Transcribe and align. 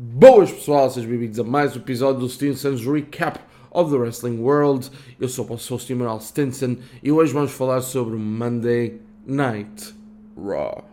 Boas 0.00 0.52
pessoal, 0.52 0.88
sejam 0.88 1.10
bem-vindos 1.10 1.40
a 1.40 1.42
mais 1.42 1.74
um 1.74 1.80
episódio 1.80 2.20
do 2.20 2.28
Stinson's 2.28 2.86
Recap 2.86 3.40
of 3.72 3.90
the 3.90 3.96
Wrestling 3.96 4.38
World. 4.38 4.88
Eu 5.18 5.28
sou 5.28 5.44
o 5.44 5.48
Pastor 5.48 5.80
Manuel 5.96 6.20
Stinson 6.20 6.76
e 7.02 7.10
hoje 7.10 7.32
vamos 7.32 7.50
falar 7.50 7.80
sobre 7.80 8.14
Monday 8.14 9.00
Night 9.26 9.92
Raw. 10.36 10.88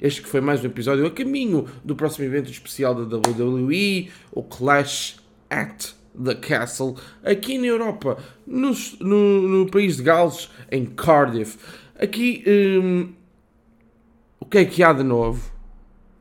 Este 0.00 0.22
que 0.22 0.28
foi 0.28 0.40
mais 0.40 0.64
um 0.64 0.68
episódio 0.68 1.04
a 1.04 1.10
caminho 1.10 1.66
do 1.84 1.94
próximo 1.94 2.24
evento 2.24 2.50
especial 2.50 2.94
da 2.94 3.18
WWE, 3.18 4.08
o 4.32 4.42
Clash 4.42 5.18
at 5.50 5.90
the 6.18 6.34
Castle, 6.34 6.96
aqui 7.22 7.58
na 7.58 7.66
Europa, 7.66 8.16
no, 8.46 8.72
no, 9.00 9.42
no 9.42 9.70
país 9.70 9.98
de 9.98 10.04
Gales, 10.04 10.48
em 10.72 10.86
Cardiff. 10.86 11.58
Aqui, 11.94 12.42
hum, 12.46 13.12
o 14.40 14.46
que 14.46 14.56
é 14.56 14.64
que 14.64 14.82
há 14.82 14.94
de 14.94 15.02
novo? 15.02 15.57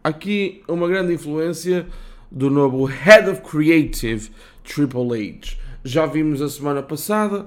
Aqui 0.07 0.63
uma 0.69 0.87
grande 0.87 1.13
influência 1.13 1.85
do 2.31 2.49
novo 2.49 2.85
Head 2.85 3.29
of 3.29 3.41
Creative 3.41 4.29
Triple 4.63 5.11
H. 5.11 5.57
Já 5.84 6.05
vimos 6.05 6.41
a 6.41 6.48
semana 6.48 6.81
passada, 6.81 7.45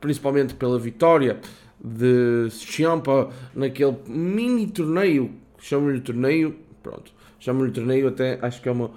principalmente 0.00 0.54
pela 0.54 0.78
vitória 0.78 1.38
de 1.78 2.48
Ciampa 2.48 3.28
naquele 3.54 3.94
mini 4.06 4.68
torneio, 4.68 5.30
chamam-lhe 5.58 6.00
torneio, 6.00 6.56
pronto, 6.82 7.12
chamam-lhe 7.38 7.72
torneio 7.72 8.08
até 8.08 8.38
acho 8.40 8.62
que 8.62 8.68
é 8.70 8.72
uma, 8.72 8.90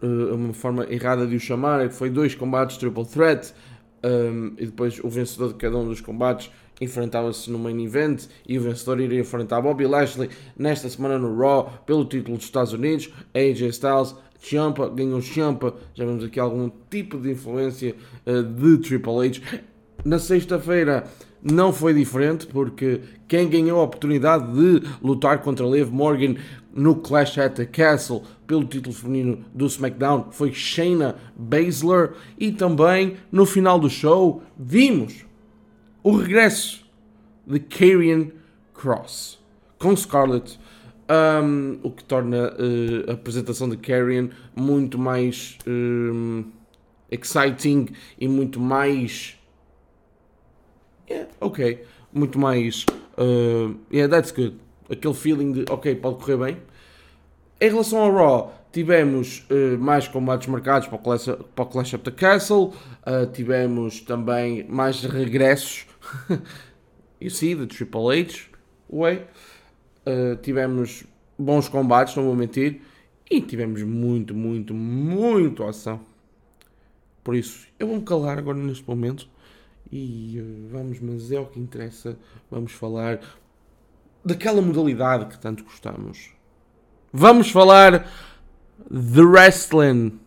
eh, 0.00 0.06
uma 0.32 0.54
forma 0.54 0.86
errada 0.88 1.26
de 1.26 1.34
o 1.34 1.40
chamar, 1.40 1.84
é 1.84 1.90
foi 1.90 2.08
dois 2.08 2.36
combates 2.36 2.76
triple 2.76 3.04
threat 3.04 3.52
um, 4.04 4.54
e 4.58 4.66
depois 4.66 5.02
o 5.02 5.08
vencedor 5.08 5.48
de 5.48 5.54
cada 5.54 5.76
um 5.76 5.88
dos 5.88 6.00
combates 6.00 6.52
enfrentava-se 6.84 7.50
no 7.50 7.58
main 7.58 7.82
event 7.82 8.26
e 8.48 8.58
o 8.58 8.62
vencedor 8.62 9.00
iria 9.00 9.20
enfrentar 9.20 9.60
Bobby 9.60 9.86
Lashley 9.86 10.30
nesta 10.56 10.88
semana 10.88 11.18
no 11.18 11.36
Raw 11.36 11.82
pelo 11.84 12.04
título 12.04 12.36
dos 12.36 12.46
Estados 12.46 12.72
Unidos. 12.72 13.10
AJ 13.34 13.62
Styles, 13.70 14.14
Champa, 14.40 14.88
ganhou 14.88 15.20
Champa. 15.20 15.74
Já 15.94 16.04
vemos 16.04 16.22
aqui 16.24 16.38
algum 16.38 16.70
tipo 16.90 17.18
de 17.18 17.32
influência 17.32 17.94
uh, 18.26 18.42
de 18.42 18.78
Triple 18.78 19.26
H. 19.26 19.40
Na 20.04 20.18
sexta-feira 20.18 21.04
não 21.42 21.72
foi 21.72 21.92
diferente, 21.92 22.46
porque 22.46 23.00
quem 23.28 23.48
ganhou 23.48 23.80
a 23.80 23.84
oportunidade 23.84 24.52
de 24.52 24.86
lutar 25.02 25.42
contra 25.42 25.66
Liv 25.66 25.90
Morgan 25.90 26.36
no 26.74 26.96
Clash 26.96 27.38
at 27.38 27.54
the 27.54 27.66
Castle 27.66 28.22
pelo 28.46 28.64
título 28.64 28.94
feminino 28.94 29.44
do 29.54 29.68
SmackDown 29.68 30.28
foi 30.30 30.52
Shayna 30.52 31.16
Baszler 31.36 32.12
e 32.38 32.50
também 32.50 33.16
no 33.30 33.46
final 33.46 33.78
do 33.78 33.88
show 33.88 34.42
vimos 34.58 35.24
o 36.04 36.12
regresso 36.12 36.84
de 37.46 37.58
Karrion 37.58 38.26
Cross 38.74 39.42
com 39.78 39.96
Scarlett, 39.96 40.58
um, 41.42 41.78
o 41.82 41.90
que 41.90 42.04
torna 42.04 42.52
uh, 42.52 43.10
a 43.10 43.14
apresentação 43.14 43.68
de 43.68 43.76
Karrion 43.76 44.28
muito 44.54 44.98
mais 44.98 45.58
um, 45.66 46.44
exciting 47.10 47.88
e 48.18 48.28
muito 48.28 48.60
mais. 48.60 49.38
Yeah, 51.08 51.30
ok. 51.40 51.84
Muito 52.12 52.38
mais. 52.38 52.86
Uh, 53.18 53.74
yeah, 53.92 54.08
that's 54.08 54.30
good. 54.30 54.58
Aquele 54.90 55.14
feeling 55.14 55.52
de 55.52 55.64
ok, 55.70 55.94
pode 55.96 56.16
correr 56.16 56.36
bem. 56.36 56.56
Em 57.60 57.70
relação 57.70 57.98
ao 57.98 58.14
Raw, 58.14 58.54
tivemos 58.72 59.46
uh, 59.50 59.78
mais 59.78 60.08
combates 60.08 60.48
marcados 60.48 60.88
para 60.88 60.96
o 60.96 60.98
Clash, 60.98 61.28
para 61.54 61.64
o 61.64 61.66
Clash 61.66 61.94
of 61.94 62.04
the 62.04 62.10
Castle, 62.10 62.72
uh, 63.06 63.26
tivemos 63.32 64.00
também 64.00 64.66
mais 64.68 65.02
regressos 65.04 65.86
you 67.20 67.30
see, 67.30 67.54
the 67.54 67.66
Triple 67.66 68.10
H 68.10 68.50
way. 68.90 69.26
Uh, 70.06 70.36
tivemos 70.42 71.04
bons 71.38 71.68
combates, 71.68 72.14
não 72.16 72.24
vou 72.24 72.36
mentir. 72.36 72.80
E 73.30 73.40
tivemos 73.40 73.82
muito, 73.82 74.34
muito, 74.34 74.74
muito 74.74 75.64
ação. 75.64 76.00
Por 77.22 77.34
isso, 77.34 77.66
eu 77.78 77.86
vou 77.86 77.96
me 77.96 78.02
calar 78.02 78.38
agora 78.38 78.58
neste 78.58 78.86
momento. 78.88 79.28
E 79.90 80.40
uh, 80.40 80.68
vamos, 80.70 81.00
mas 81.00 81.32
é 81.32 81.40
o 81.40 81.46
que 81.46 81.58
interessa. 81.58 82.18
Vamos 82.50 82.72
falar 82.72 83.20
daquela 84.24 84.60
modalidade 84.60 85.26
que 85.26 85.38
tanto 85.38 85.64
gostamos. 85.64 86.30
Vamos 87.12 87.50
falar 87.50 88.10
de 88.90 89.22
wrestling. 89.22 90.18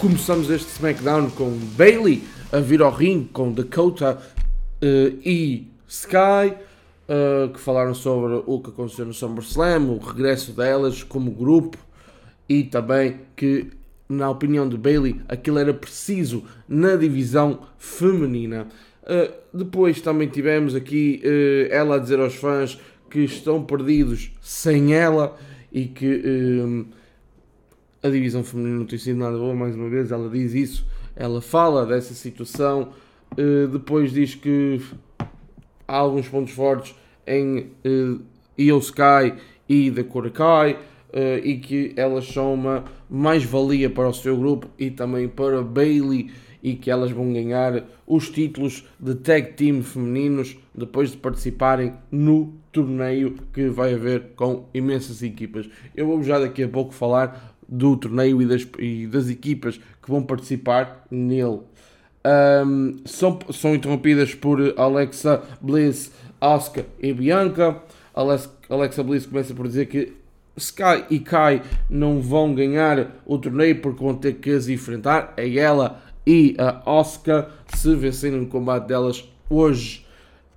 Começamos 0.00 0.48
este 0.48 0.66
SmackDown 0.70 1.28
com 1.28 1.50
Bailey 1.76 2.22
a 2.50 2.58
vir 2.58 2.80
ao 2.80 2.90
ringue 2.90 3.28
com 3.34 3.52
Dakota 3.52 4.16
uh, 4.16 5.18
e 5.22 5.70
Sky, 5.86 6.54
uh, 7.06 7.52
que 7.52 7.60
falaram 7.60 7.92
sobre 7.92 8.42
o 8.46 8.60
que 8.60 8.70
aconteceu 8.70 9.04
no 9.04 9.12
SummerSlam, 9.12 9.90
o 9.90 9.98
regresso 9.98 10.52
delas 10.52 11.02
como 11.02 11.30
grupo 11.30 11.76
e 12.48 12.64
também 12.64 13.20
que, 13.36 13.72
na 14.08 14.30
opinião 14.30 14.66
de 14.66 14.78
Bailey, 14.78 15.20
aquilo 15.28 15.58
era 15.58 15.74
preciso 15.74 16.44
na 16.66 16.96
divisão 16.96 17.66
feminina. 17.76 18.68
Uh, 19.02 19.34
depois 19.52 20.00
também 20.00 20.28
tivemos 20.28 20.74
aqui 20.74 21.20
ela 21.68 21.96
a 21.96 21.98
dizer 21.98 22.18
aos 22.20 22.36
fãs 22.36 22.80
que 23.10 23.20
estão 23.20 23.62
perdidos 23.62 24.32
sem 24.40 24.94
ela 24.94 25.36
e 25.70 25.84
que 25.84 26.86
a 28.02 28.08
divisão 28.08 28.42
feminina 28.42 28.78
não 28.78 28.86
tem 28.86 28.98
sido 28.98 29.18
nada 29.18 29.36
boa, 29.36 29.54
mais 29.54 29.74
uma 29.74 29.88
vez, 29.88 30.10
ela 30.10 30.28
diz 30.28 30.54
isso, 30.54 30.86
ela 31.14 31.40
fala 31.40 31.84
dessa 31.84 32.14
situação, 32.14 32.92
uh, 33.32 33.68
depois 33.68 34.12
diz 34.12 34.34
que 34.34 34.80
há 35.86 35.96
alguns 35.96 36.28
pontos 36.28 36.52
fortes 36.52 36.94
em 37.26 37.70
uh, 37.84 38.20
Io 38.56 38.78
Sky 38.78 39.34
e 39.68 39.90
da 39.90 40.02
Korakai, 40.02 40.78
uh, 41.12 41.44
e 41.44 41.58
que 41.58 41.92
elas 41.96 42.26
são 42.26 42.54
uma 42.54 42.84
mais-valia 43.08 43.90
para 43.90 44.08
o 44.08 44.14
seu 44.14 44.36
grupo 44.36 44.68
e 44.78 44.90
também 44.90 45.28
para 45.28 45.62
Bailey 45.62 46.30
e 46.62 46.74
que 46.74 46.90
elas 46.90 47.10
vão 47.10 47.32
ganhar 47.32 47.84
os 48.06 48.28
títulos 48.28 48.86
de 48.98 49.14
tag 49.14 49.52
team 49.54 49.82
femininos 49.82 50.56
depois 50.74 51.10
de 51.10 51.16
participarem 51.16 51.94
no 52.10 52.54
torneio 52.70 53.36
que 53.52 53.68
vai 53.68 53.94
haver 53.94 54.32
com 54.36 54.66
imensas 54.74 55.22
equipas. 55.22 55.68
Eu 55.96 56.06
vou 56.06 56.22
já 56.22 56.38
daqui 56.38 56.62
a 56.62 56.68
pouco 56.68 56.92
falar 56.92 57.56
do 57.70 57.96
torneio 57.96 58.42
e 58.42 58.46
das, 58.46 58.66
e 58.78 59.06
das 59.06 59.28
equipas 59.28 59.78
que 60.02 60.10
vão 60.10 60.22
participar 60.22 61.06
nele. 61.10 61.60
Um, 62.66 63.00
são, 63.06 63.38
são 63.52 63.74
interrompidas 63.74 64.34
por 64.34 64.74
Alexa 64.76 65.42
Bliss, 65.60 66.12
Asuka 66.40 66.84
e 67.00 67.12
Bianca. 67.12 67.80
Alexa 68.14 69.02
Bliss 69.02 69.24
começa 69.24 69.54
por 69.54 69.68
dizer 69.68 69.86
que 69.86 70.12
Sky 70.56 71.04
e 71.08 71.20
Kai 71.20 71.62
não 71.88 72.20
vão 72.20 72.54
ganhar 72.54 73.22
o 73.24 73.38
torneio 73.38 73.80
porque 73.80 74.02
vão 74.02 74.14
ter 74.14 74.34
que 74.34 74.50
as 74.50 74.68
enfrentar. 74.68 75.32
É 75.36 75.48
ela 75.56 76.02
e 76.26 76.56
a 76.58 76.98
Asuka 76.98 77.48
se 77.74 77.94
vencerem 77.94 78.40
no 78.40 78.46
combate 78.46 78.88
delas 78.88 79.24
hoje. 79.48 80.04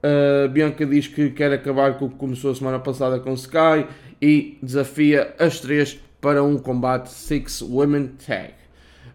Uh, 0.03 0.50
Bianca 0.50 0.85
diz 0.85 1.07
que 1.07 1.29
quer 1.29 1.53
acabar 1.53 1.97
com 1.97 2.06
o 2.06 2.09
que 2.09 2.16
começou 2.16 2.52
a 2.52 2.56
semana 2.56 2.79
passada 2.79 3.22
com 3.22 3.34
Sky 3.34 3.88
e 4.22 4.57
desafia 4.62 5.34
as 5.40 5.62
três 5.62 5.97
para 6.23 6.41
um 6.41 6.57
combate 6.57 7.09
Six 7.09 7.61
Women 7.61 8.11
Tag. 8.25 8.53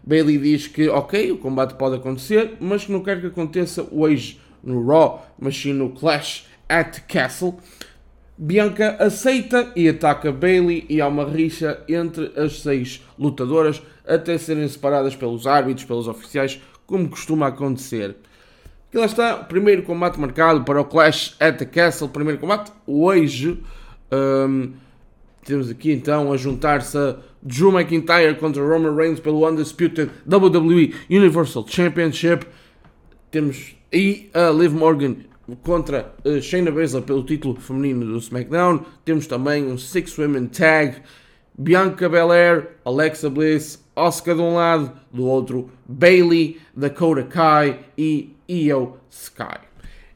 Bailey 0.03 0.37
diz 0.37 0.67
que, 0.67 0.87
ok, 0.87 1.31
o 1.31 1.39
combate 1.39 1.73
pode 1.73 1.95
acontecer, 1.95 2.53
mas 2.59 2.85
que 2.85 2.91
não 2.91 3.01
quer 3.01 3.19
que 3.19 3.25
aconteça 3.25 3.87
hoje 3.91 4.39
no 4.63 4.85
Raw, 4.85 5.25
mas 5.39 5.59
sim 5.59 5.73
no 5.73 5.89
Clash 5.89 6.45
at 6.69 6.99
Castle. 7.07 7.55
Bianca 8.37 8.95
aceita 8.99 9.71
e 9.75 9.89
ataca 9.89 10.31
Bailey 10.31 10.85
e 10.87 11.01
há 11.01 11.07
uma 11.07 11.25
rixa 11.25 11.83
entre 11.89 12.31
as 12.39 12.61
seis 12.61 13.03
lutadoras 13.17 13.81
até 14.07 14.37
serem 14.37 14.67
separadas 14.67 15.15
pelos 15.15 15.47
árbitros, 15.47 15.85
pelos 15.85 16.07
oficiais, 16.07 16.61
como 16.85 17.09
costuma 17.09 17.47
acontecer. 17.47 18.17
Aqui 18.87 18.99
lá 18.99 19.05
está, 19.05 19.35
primeiro 19.35 19.81
combate 19.81 20.19
marcado 20.19 20.63
para 20.63 20.79
o 20.79 20.85
Clash 20.85 21.35
at 21.39 21.57
the 21.57 21.65
Castle, 21.65 22.09
primeiro 22.09 22.39
combate 22.39 22.71
hoje. 22.85 23.63
Um, 24.11 24.73
temos 25.49 25.69
aqui 25.71 25.91
então 25.91 26.31
a 26.31 26.37
juntar-se 26.37 26.95
a 26.95 27.17
Drew 27.41 27.71
McIntyre 27.71 28.35
contra 28.35 28.61
Roman 28.61 28.95
Reigns 28.95 29.19
pelo 29.19 29.47
Undisputed 29.47 30.11
WWE 30.27 30.93
Universal 31.09 31.65
Championship. 31.67 32.45
Temos 33.31 33.75
aí 33.91 34.29
a 34.31 34.51
Liv 34.51 34.71
Morgan 34.73 35.15
contra 35.63 36.13
uh, 36.23 36.39
Shayna 36.39 36.71
Baszler 36.71 37.01
pelo 37.01 37.23
título 37.23 37.55
feminino 37.59 38.05
do 38.05 38.21
SmackDown. 38.21 38.85
Temos 39.03 39.25
também 39.25 39.65
um 39.65 39.75
Six 39.75 40.17
Women 40.19 40.45
Tag. 40.47 40.97
Bianca 41.57 42.07
Belair, 42.07 42.77
Alexa 42.85 43.29
Bliss, 43.29 43.83
Oscar 43.93 44.33
de 44.33 44.41
um 44.41 44.55
lado, 44.55 44.93
do 45.11 45.25
outro 45.25 45.69
Bailey, 45.85 46.57
Dakota 46.73 47.23
Kai 47.23 47.79
e 47.97 48.33
Io 48.47 48.97
Sky. 49.09 49.68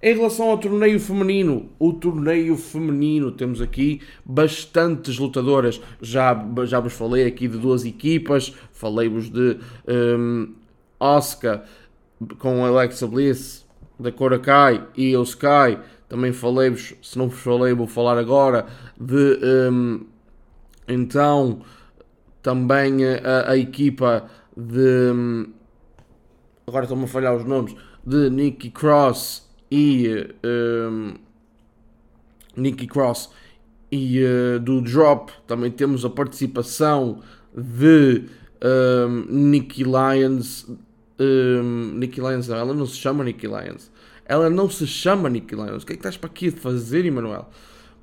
Em 0.06 0.14
relação 0.14 0.50
ao 0.50 0.58
torneio 0.58 1.00
feminino, 1.00 1.70
o 1.80 1.94
torneio 1.94 2.58
feminino 2.58 3.32
temos 3.32 3.62
aqui 3.62 4.02
bastantes 4.26 5.18
lutadoras. 5.18 5.80
Já, 6.02 6.46
já 6.66 6.82
vos 6.82 6.92
falei 6.92 7.26
aqui 7.26 7.48
de 7.48 7.58
duas 7.58 7.86
equipas, 7.86 8.54
falei-vos 8.74 9.30
de 9.30 9.58
um, 9.88 10.54
Oscar 11.00 11.64
com 12.38 12.66
Alexa 12.66 13.08
Bliss, 13.08 13.66
da 13.98 14.12
Kai 14.40 14.86
e 14.94 15.14
Sky. 15.22 15.80
Também 16.10 16.34
falei-vos, 16.34 16.96
se 17.02 17.18
não 17.18 17.30
vos 17.30 17.40
falei, 17.40 17.74
vou 17.74 17.88
falar 17.88 18.18
agora 18.18 18.66
de 19.00 19.40
um, 19.72 20.02
então 20.86 21.62
também 22.42 23.06
a, 23.06 23.52
a 23.52 23.58
equipa 23.58 24.26
de 24.58 25.14
um, 25.14 25.46
agora 26.68 26.84
estão-me 26.84 27.06
a 27.06 27.08
falhar 27.08 27.34
os 27.34 27.46
nomes 27.46 27.74
de 28.06 28.30
Nikki 28.30 28.70
Cross 28.70 29.53
e 29.76 30.28
um, 30.46 31.16
Nikki 32.56 32.86
Cross 32.86 33.32
e 33.92 34.24
uh, 34.24 34.60
do 34.60 34.82
Drop 34.82 35.32
também 35.48 35.72
temos 35.72 36.06
a 36.06 36.12
participação 36.12 37.22
de 37.56 38.26
um, 38.64 39.26
Nikki 39.28 39.84
Lyons. 39.84 40.68
Um, 41.20 41.96
Nikki 41.96 42.22
Lyons, 42.22 42.50
ela 42.50 42.72
não 42.72 42.86
se 42.86 42.98
chama 42.98 43.24
Nikki 43.24 43.48
Lyons. 43.48 43.92
Ela 44.26 44.48
não 44.48 44.70
se 44.70 44.86
chama 44.86 45.28
Nikki 45.28 45.56
Lyons. 45.56 45.82
O 45.82 45.86
que 45.88 45.94
é 45.94 45.96
que 45.96 46.02
estás 46.02 46.18
para 46.18 46.30
aqui 46.30 46.50
a 46.50 46.52
fazer, 46.52 47.04
Emanuel? 47.06 47.50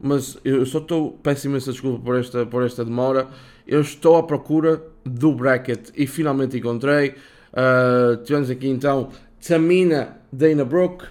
Mas 0.01 0.39
eu 0.45 0.67
só 0.67 0.79
estou. 0.79 1.13
Peço 1.23 1.47
imensa 1.47 1.71
desculpa 1.71 2.05
por 2.05 2.19
esta, 2.19 2.45
por 2.45 2.65
esta 2.65 2.85
demora. 2.85 3.29
Eu 3.65 3.81
estou 3.81 4.17
à 4.17 4.25
procura 4.25 4.83
do 5.05 5.33
bracket 5.33 5.91
e 5.97 6.05
finalmente 6.05 6.57
encontrei. 6.57 7.15
Uh, 7.53 8.17
tivemos 8.25 8.51
aqui 8.51 8.69
então 8.69 9.11
Tamina 9.47 10.21
Dana 10.33 10.65
Brooke, 10.65 11.05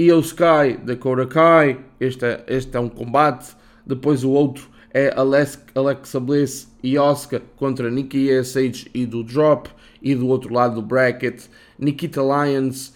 Io 0.00 0.20
Sky 0.20 0.78
Dakota 0.84 1.26
Kai. 1.26 1.80
Este 1.98 2.24
é, 2.24 2.44
este 2.46 2.76
é 2.76 2.80
um 2.80 2.88
combate. 2.88 3.56
Depois 3.84 4.22
o 4.22 4.30
outro 4.30 4.68
é 4.94 5.12
Alexa 5.16 6.20
Bliss 6.20 6.72
e 6.84 6.96
Oscar 6.96 7.40
contra 7.56 7.90
Nikki 7.90 8.30
ASH 8.30 8.86
e 8.94 9.04
do 9.04 9.24
Drop. 9.24 9.68
E 10.00 10.14
do 10.14 10.28
outro 10.28 10.54
lado 10.54 10.76
do 10.76 10.82
bracket, 10.82 11.46
Nikita 11.76 12.22
Lyons. 12.22 12.94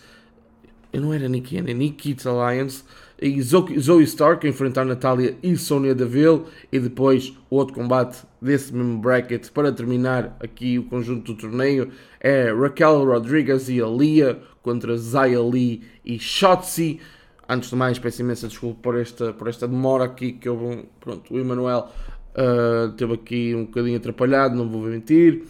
Eu 0.92 1.00
não 1.00 1.12
era 1.12 1.28
Nikki, 1.28 1.58
era 1.58 1.72
Nikita 1.72 2.30
Lyons. 2.30 2.84
E 3.20 3.42
Zoe 3.42 4.04
Stark 4.04 4.46
enfrentar 4.46 4.84
Natália 4.84 5.36
e 5.42 5.56
Sonya 5.56 5.96
Deville. 5.96 6.44
E 6.70 6.78
depois 6.78 7.32
o 7.50 7.56
outro 7.56 7.74
combate 7.74 8.24
desse 8.40 8.72
mesmo 8.72 8.98
bracket 8.98 9.50
para 9.50 9.72
terminar 9.72 10.36
aqui 10.38 10.78
o 10.78 10.84
conjunto 10.84 11.34
do 11.34 11.40
torneio 11.40 11.90
é 12.22 12.52
Raquel 12.52 13.04
Rodriguez 13.04 13.68
e 13.68 13.82
Alia 13.82 14.38
contra 14.62 14.96
Zaya 14.96 15.42
Lee 15.42 15.82
e 16.04 16.20
Shotzi. 16.20 17.00
Antes 17.48 17.68
de 17.68 17.76
mais, 17.76 17.98
peço 17.98 18.22
imensa 18.22 18.46
desculpa 18.46 18.78
por 18.80 18.98
esta, 18.98 19.32
por 19.32 19.48
esta 19.48 19.66
demora 19.66 20.04
aqui 20.04 20.32
que 20.32 20.48
eu, 20.48 20.86
pronto, 21.00 21.34
o 21.34 21.38
Emanuel 21.38 21.90
uh, 22.36 22.92
teve 22.92 23.14
aqui 23.14 23.54
um 23.56 23.64
bocadinho 23.64 23.96
atrapalhado, 23.96 24.54
não 24.54 24.68
vou 24.68 24.82
mentir. 24.82 25.42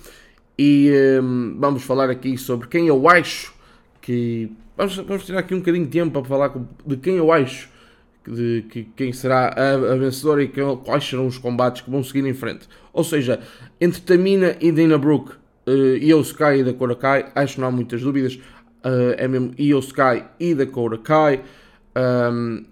E 0.58 0.90
um, 1.22 1.56
vamos 1.58 1.82
falar 1.82 2.08
aqui 2.08 2.38
sobre 2.38 2.66
quem 2.68 2.86
eu 2.86 3.06
acho 3.06 3.54
que. 4.00 4.50
Vamos, 4.74 4.96
vamos 4.96 5.26
tirar 5.26 5.40
aqui 5.40 5.54
um 5.54 5.58
bocadinho 5.58 5.84
de 5.84 5.90
tempo 5.90 6.10
para 6.10 6.24
falar 6.24 6.54
de 6.86 6.96
quem 6.96 7.16
eu 7.16 7.30
acho 7.30 7.70
de 8.26 8.64
que 8.70 8.84
quem 8.96 9.12
será 9.12 9.48
a, 9.48 9.74
a 9.74 9.96
vencedora 9.96 10.44
e 10.44 10.48
que, 10.48 10.60
quais 10.84 11.04
serão 11.04 11.26
os 11.26 11.38
combates 11.38 11.82
que 11.82 11.90
vão 11.90 12.02
seguir 12.04 12.24
em 12.24 12.32
frente. 12.32 12.68
Ou 12.92 13.02
seja, 13.02 13.40
entre 13.80 14.00
Tamina 14.00 14.56
e 14.60 14.70
Dana 14.70 14.96
Brooke 14.96 15.32
e 15.66 16.12
o 16.12 16.20
Sky 16.20 16.58
e 16.58 16.64
da 16.64 16.72
Korakai, 16.72 17.30
acho 17.34 17.54
que 17.54 17.60
não 17.60 17.68
há 17.68 17.70
muitas 17.70 18.00
dúvidas 18.02 18.38
uh, 18.84 19.14
é 19.16 19.26
mesmo 19.28 19.52
Io 19.58 19.78
Sky 19.78 20.24
e 20.38 20.54
Dakota 20.54 20.98
Kai. 20.98 21.42
Um, 21.96 22.64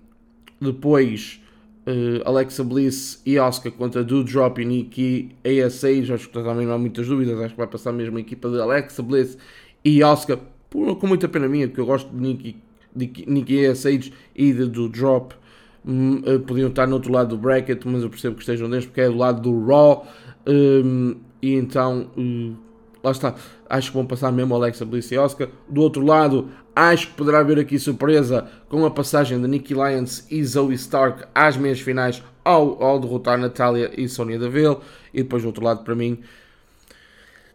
depois 0.61 1.41
uh, 1.87 2.29
Alexa 2.29 2.65
Bliss 2.65 3.21
e 3.25 3.39
Asuka 3.39 3.71
contra 3.71 4.05
Drop 4.05 4.61
e 4.61 4.65
Nikki 4.65 5.37
ASA. 5.45 5.89
Acho 6.15 6.29
que 6.29 6.35
também 6.35 6.67
não 6.67 6.75
há 6.75 6.79
muitas 6.79 7.07
dúvidas. 7.07 7.39
Acho 7.41 7.55
que 7.55 7.59
vai 7.59 7.67
passar 7.67 7.93
mesmo 7.93 8.19
a 8.19 8.21
equipa 8.21 8.49
de 8.51 8.61
Alexa 8.61 9.03
Bliss 9.03 9.39
e. 9.85 10.01
Por, 10.69 10.95
com 10.97 11.07
muita 11.09 11.29
pena 11.29 11.49
minha, 11.49 11.67
porque 11.67 11.81
eu 11.81 11.87
gosto 11.87 12.09
de 12.11 12.21
Nikki, 12.21 12.57
de 12.95 13.25
Nikki 13.27 13.67
ASH 13.67 14.13
e 14.37 14.53
de 14.53 14.69
Drop. 14.89 15.35
Um, 15.85 16.19
uh, 16.19 16.39
podiam 16.41 16.69
estar 16.69 16.87
no 16.87 16.95
outro 16.95 17.11
lado 17.11 17.31
do 17.31 17.39
bracket, 17.39 17.83
mas 17.87 18.03
eu 18.03 18.11
percebo 18.11 18.37
que 18.37 18.43
estejam 18.43 18.69
dentro 18.71 18.89
porque 18.89 19.01
é 19.01 19.09
do 19.09 19.17
lado 19.17 19.41
do 19.41 19.67
Raw. 19.67 20.07
Um, 20.47 21.17
e 21.43 21.55
então. 21.55 22.11
Uh, 22.17 22.70
lá 23.03 23.11
está, 23.11 23.35
acho 23.69 23.91
que 23.91 23.97
vão 23.97 24.07
passar 24.07 24.31
mesmo 24.33 24.55
Alexa 24.55 24.85
Bliss 24.85 25.11
e 25.11 25.19
Oscar. 25.19 25.49
Do 25.69 25.81
outro 25.81 26.05
lado, 26.05 26.51
acho 26.75 27.09
que 27.09 27.15
poderá 27.15 27.41
haver 27.41 27.59
aqui 27.59 27.79
surpresa 27.79 28.49
com 28.69 28.85
a 28.85 28.91
passagem 28.91 29.41
de 29.41 29.49
Nikki 29.49 29.75
Lyons 29.75 30.27
e 30.31 30.45
Zoe 30.45 30.75
Stark 30.75 31.25
às 31.35 31.57
meias 31.57 31.81
finais 31.81 32.23
ao, 32.45 32.83
ao 32.83 32.99
derrotar 32.99 33.39
Natália 33.39 33.91
e 33.97 34.09
Sonya 34.09 34.39
Deville. 34.39 34.79
E 35.13 35.23
depois 35.23 35.43
do 35.43 35.47
outro 35.47 35.65
lado, 35.65 35.83
para 35.85 35.95
mim, 35.95 36.21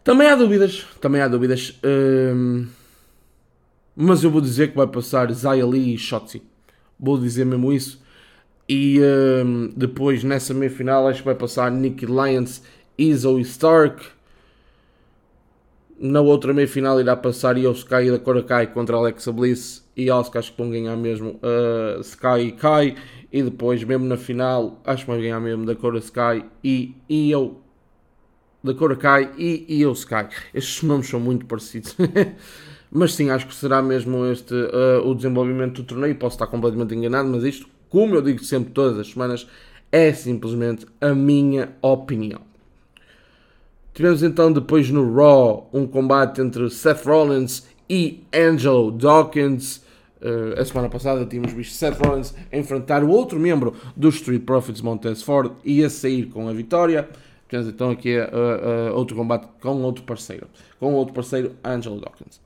também 0.02 0.28
há 0.28 0.36
dúvidas, 0.36 0.86
também 1.00 1.20
há 1.20 1.28
dúvidas. 1.28 1.78
Hum, 1.84 2.66
mas 3.94 4.22
eu 4.22 4.30
vou 4.30 4.40
dizer 4.40 4.70
que 4.70 4.76
vai 4.76 4.86
passar 4.86 5.32
Zaya 5.32 5.66
Lee 5.66 5.94
e 5.94 5.98
Shotzi. 5.98 6.42
Vou 6.98 7.18
dizer 7.18 7.44
mesmo 7.44 7.72
isso. 7.72 8.00
E 8.68 9.00
hum, 9.44 9.72
depois, 9.76 10.22
nessa 10.22 10.52
meia 10.52 10.70
final, 10.70 11.08
acho 11.08 11.20
que 11.20 11.24
vai 11.24 11.34
passar 11.34 11.70
Nikki 11.70 12.06
Lyons 12.06 12.62
e 12.98 13.14
Zoe 13.14 13.42
Stark. 13.42 14.15
Na 15.98 16.20
outra 16.20 16.52
meia 16.52 16.68
final 16.68 17.00
irá 17.00 17.16
passar 17.16 17.56
Sky 17.56 18.10
da 18.10 18.18
Korakai 18.18 18.66
contra 18.66 18.96
Alexa 18.96 19.32
Bliss 19.32 19.82
e 19.96 20.10
Asuka 20.10 20.38
acho 20.38 20.52
que 20.52 20.58
vão 20.58 20.70
ganhar 20.70 20.94
mesmo 20.94 21.40
uh, 21.40 22.00
Sky 22.00 22.40
e 22.48 22.52
Kai 22.52 22.94
e 23.32 23.42
depois 23.42 23.82
mesmo 23.82 24.04
na 24.04 24.18
final 24.18 24.80
acho 24.84 25.06
que 25.06 25.10
vão 25.10 25.18
ganhar 25.18 25.40
mesmo 25.40 25.64
da 25.64 25.74
Cora 25.74 25.98
Sky 25.98 26.44
e 26.62 26.94
Io 27.08 27.62
da 28.62 28.74
Korakai 28.74 29.32
e 29.38 29.64
Io 29.80 29.92
Sky. 29.92 30.28
Estes 30.52 30.82
nomes 30.82 31.08
são 31.08 31.18
muito 31.18 31.46
parecidos. 31.46 31.96
mas 32.90 33.14
sim, 33.14 33.30
acho 33.30 33.46
que 33.46 33.54
será 33.54 33.80
mesmo 33.80 34.26
este 34.26 34.54
uh, 34.54 35.06
o 35.06 35.14
desenvolvimento 35.14 35.82
do 35.82 35.84
torneio. 35.86 36.14
Posso 36.16 36.34
estar 36.34 36.46
completamente 36.46 36.94
enganado, 36.94 37.28
mas 37.28 37.42
isto, 37.44 37.68
como 37.88 38.14
eu 38.16 38.22
digo 38.22 38.44
sempre 38.44 38.72
todas 38.72 38.98
as 38.98 39.08
semanas, 39.08 39.46
é 39.90 40.12
simplesmente 40.12 40.86
a 41.00 41.14
minha 41.14 41.70
opinião. 41.80 42.40
Tivemos 43.96 44.22
então 44.22 44.52
depois 44.52 44.90
no 44.90 45.10
Raw 45.10 45.70
um 45.72 45.86
combate 45.86 46.42
entre 46.42 46.68
Seth 46.68 47.06
Rollins 47.06 47.66
e 47.88 48.22
Angelo 48.30 48.92
Dawkins. 48.92 49.78
Uh, 50.20 50.60
a 50.60 50.64
semana 50.66 50.90
passada 50.90 51.24
tínhamos 51.24 51.54
visto 51.54 51.72
Seth 51.72 51.98
Rollins 52.04 52.34
enfrentar 52.52 53.02
o 53.02 53.08
outro 53.08 53.40
membro 53.40 53.72
dos 53.96 54.16
Street 54.16 54.42
Profits, 54.42 54.82
Montez 54.82 55.22
Ford, 55.22 55.50
e 55.64 55.82
a 55.82 55.88
sair 55.88 56.26
com 56.26 56.46
a 56.46 56.52
vitória. 56.52 57.08
Temos 57.48 57.68
então 57.68 57.88
aqui 57.88 58.18
uh, 58.18 58.92
uh, 58.92 58.94
outro 58.94 59.16
combate 59.16 59.48
com 59.62 59.80
outro 59.80 60.04
parceiro, 60.04 60.46
com 60.78 60.92
outro 60.92 61.14
parceiro, 61.14 61.52
Angelo 61.64 61.98
Dawkins. 61.98 62.38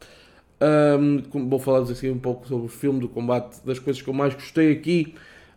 Um, 0.61 1.49
vou 1.49 1.59
falar-vos 1.59 1.91
aqui 1.91 2.09
um 2.09 2.19
pouco 2.21 2.47
sobre 2.47 2.67
o 2.67 2.69
filme 2.69 3.01
do 3.01 3.09
combate, 3.09 3.57
das 3.65 3.81
coisas 3.81 4.01
que 4.01 4.09
eu 4.09 4.15
mais 4.15 4.35
gostei 4.35 4.71
aqui. 4.71 5.17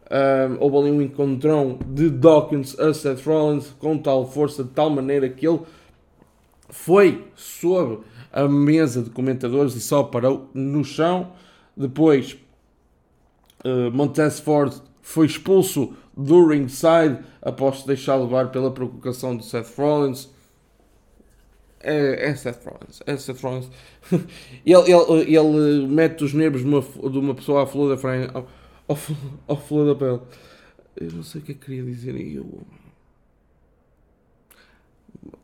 Um, 0.09 0.57
houve 0.59 0.77
ali 0.77 0.91
um 0.91 1.03
encontrão 1.03 1.77
de 1.85 2.09
Dawkins 2.09 2.79
a 2.79 2.91
Seth 2.95 3.23
Rollins 3.23 3.75
com 3.77 3.95
tal 3.95 4.25
força, 4.25 4.63
de 4.63 4.71
tal 4.71 4.89
maneira 4.89 5.29
que 5.29 5.47
ele 5.47 5.59
foi 6.74 7.27
sobre 7.36 8.00
a 8.32 8.48
mesa 8.48 9.03
de 9.03 9.12
comentadores 9.12 9.75
e 9.75 9.80
só 9.80 10.01
parou 10.01 10.50
no 10.56 10.84
chão. 10.84 11.32
Depois, 11.77 12.36
uh, 13.63 13.92
Montez 13.92 14.39
Ford 14.39 14.74
foi 15.00 15.27
expulso 15.27 15.94
do 16.18 16.48
ringside 16.48 17.20
após 17.44 17.82
se 17.82 17.88
deixar 17.88 18.15
levar 18.15 18.51
pela 18.51 18.72
provocação 18.72 19.38
de 19.38 19.46
Seth 19.46 19.72
Rollins. 19.77 20.32
É, 21.80 22.30
é 22.30 22.36
Seth 22.36 22.65
Rollins, 22.65 23.03
é 23.06 23.18
Seth 23.18 23.39
Rollins. 23.42 23.70
ele, 24.65 24.92
ele, 24.92 25.38
ele 25.38 25.88
mete 25.88 26.24
os 26.24 26.34
nervos 26.34 26.62
de 26.62 26.68
uma, 26.68 26.82
de 26.82 27.20
uma 27.20 27.36
pessoa 27.36 27.63
à 27.63 27.68
flor 27.68 27.89
da 27.89 27.98
frente, 27.98 28.32
ao, 28.34 28.48
ao, 28.88 28.98
ao 29.48 29.58
flor 29.58 29.86
da 29.86 29.96
pele. 29.96 30.22
Eu 30.96 31.12
não 31.12 31.24
sei 31.24 31.39
o 31.39 31.44
que 31.44 31.51
é 31.51 31.56
que 31.56 31.65
queria 31.65 31.84
dizer. 31.84 32.15
Eu 32.15 32.63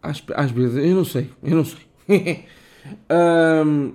às, 0.02 0.24
às 0.36 0.52
vezes, 0.52 0.78
eu 0.78 0.96
não 0.96 1.06
sei, 1.06 1.30
eu 1.44 1.56
não 1.56 1.66
sei. 1.66 1.80
um, 3.66 3.94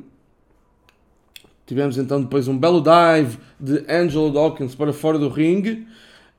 tivemos 1.66 1.98
então 1.98 2.22
depois 2.22 2.48
um 2.48 2.56
belo 2.56 2.82
dive 2.82 3.38
de 3.58 3.84
Angelo 3.88 4.32
Dawkins 4.32 4.74
para 4.74 4.92
fora 4.92 5.18
do 5.18 5.28
ringue. 5.28 5.86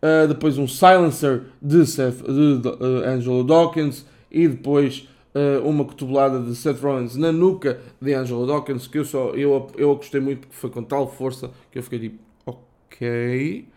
Uh, 0.01 0.27
depois 0.27 0.57
um 0.57 0.67
silencer 0.67 1.45
de, 1.59 1.85
Seth, 1.85 2.21
de, 2.21 2.59
de 2.59 2.67
uh, 2.67 3.07
Angelo 3.07 3.43
Dawkins 3.43 4.05
e 4.29 4.47
depois 4.47 5.07
uh, 5.33 5.67
uma 5.67 5.83
cotovelada 5.83 6.39
de 6.39 6.55
Seth 6.55 6.79
Rollins 6.79 7.15
na 7.15 7.31
nuca 7.31 7.79
de 7.99 8.13
Angelo 8.13 8.45
Dawkins 8.45 8.87
que 8.87 8.99
eu 8.99 9.05
só 9.05 9.29
eu, 9.29 9.67
eu 9.75 9.95
gostei 9.95 10.21
muito 10.21 10.41
porque 10.41 10.55
foi 10.55 10.69
com 10.69 10.83
tal 10.83 11.11
força 11.11 11.49
que 11.71 11.79
eu 11.79 11.83
fiquei 11.83 11.99
tipo 11.99 12.19
ok 12.45 13.67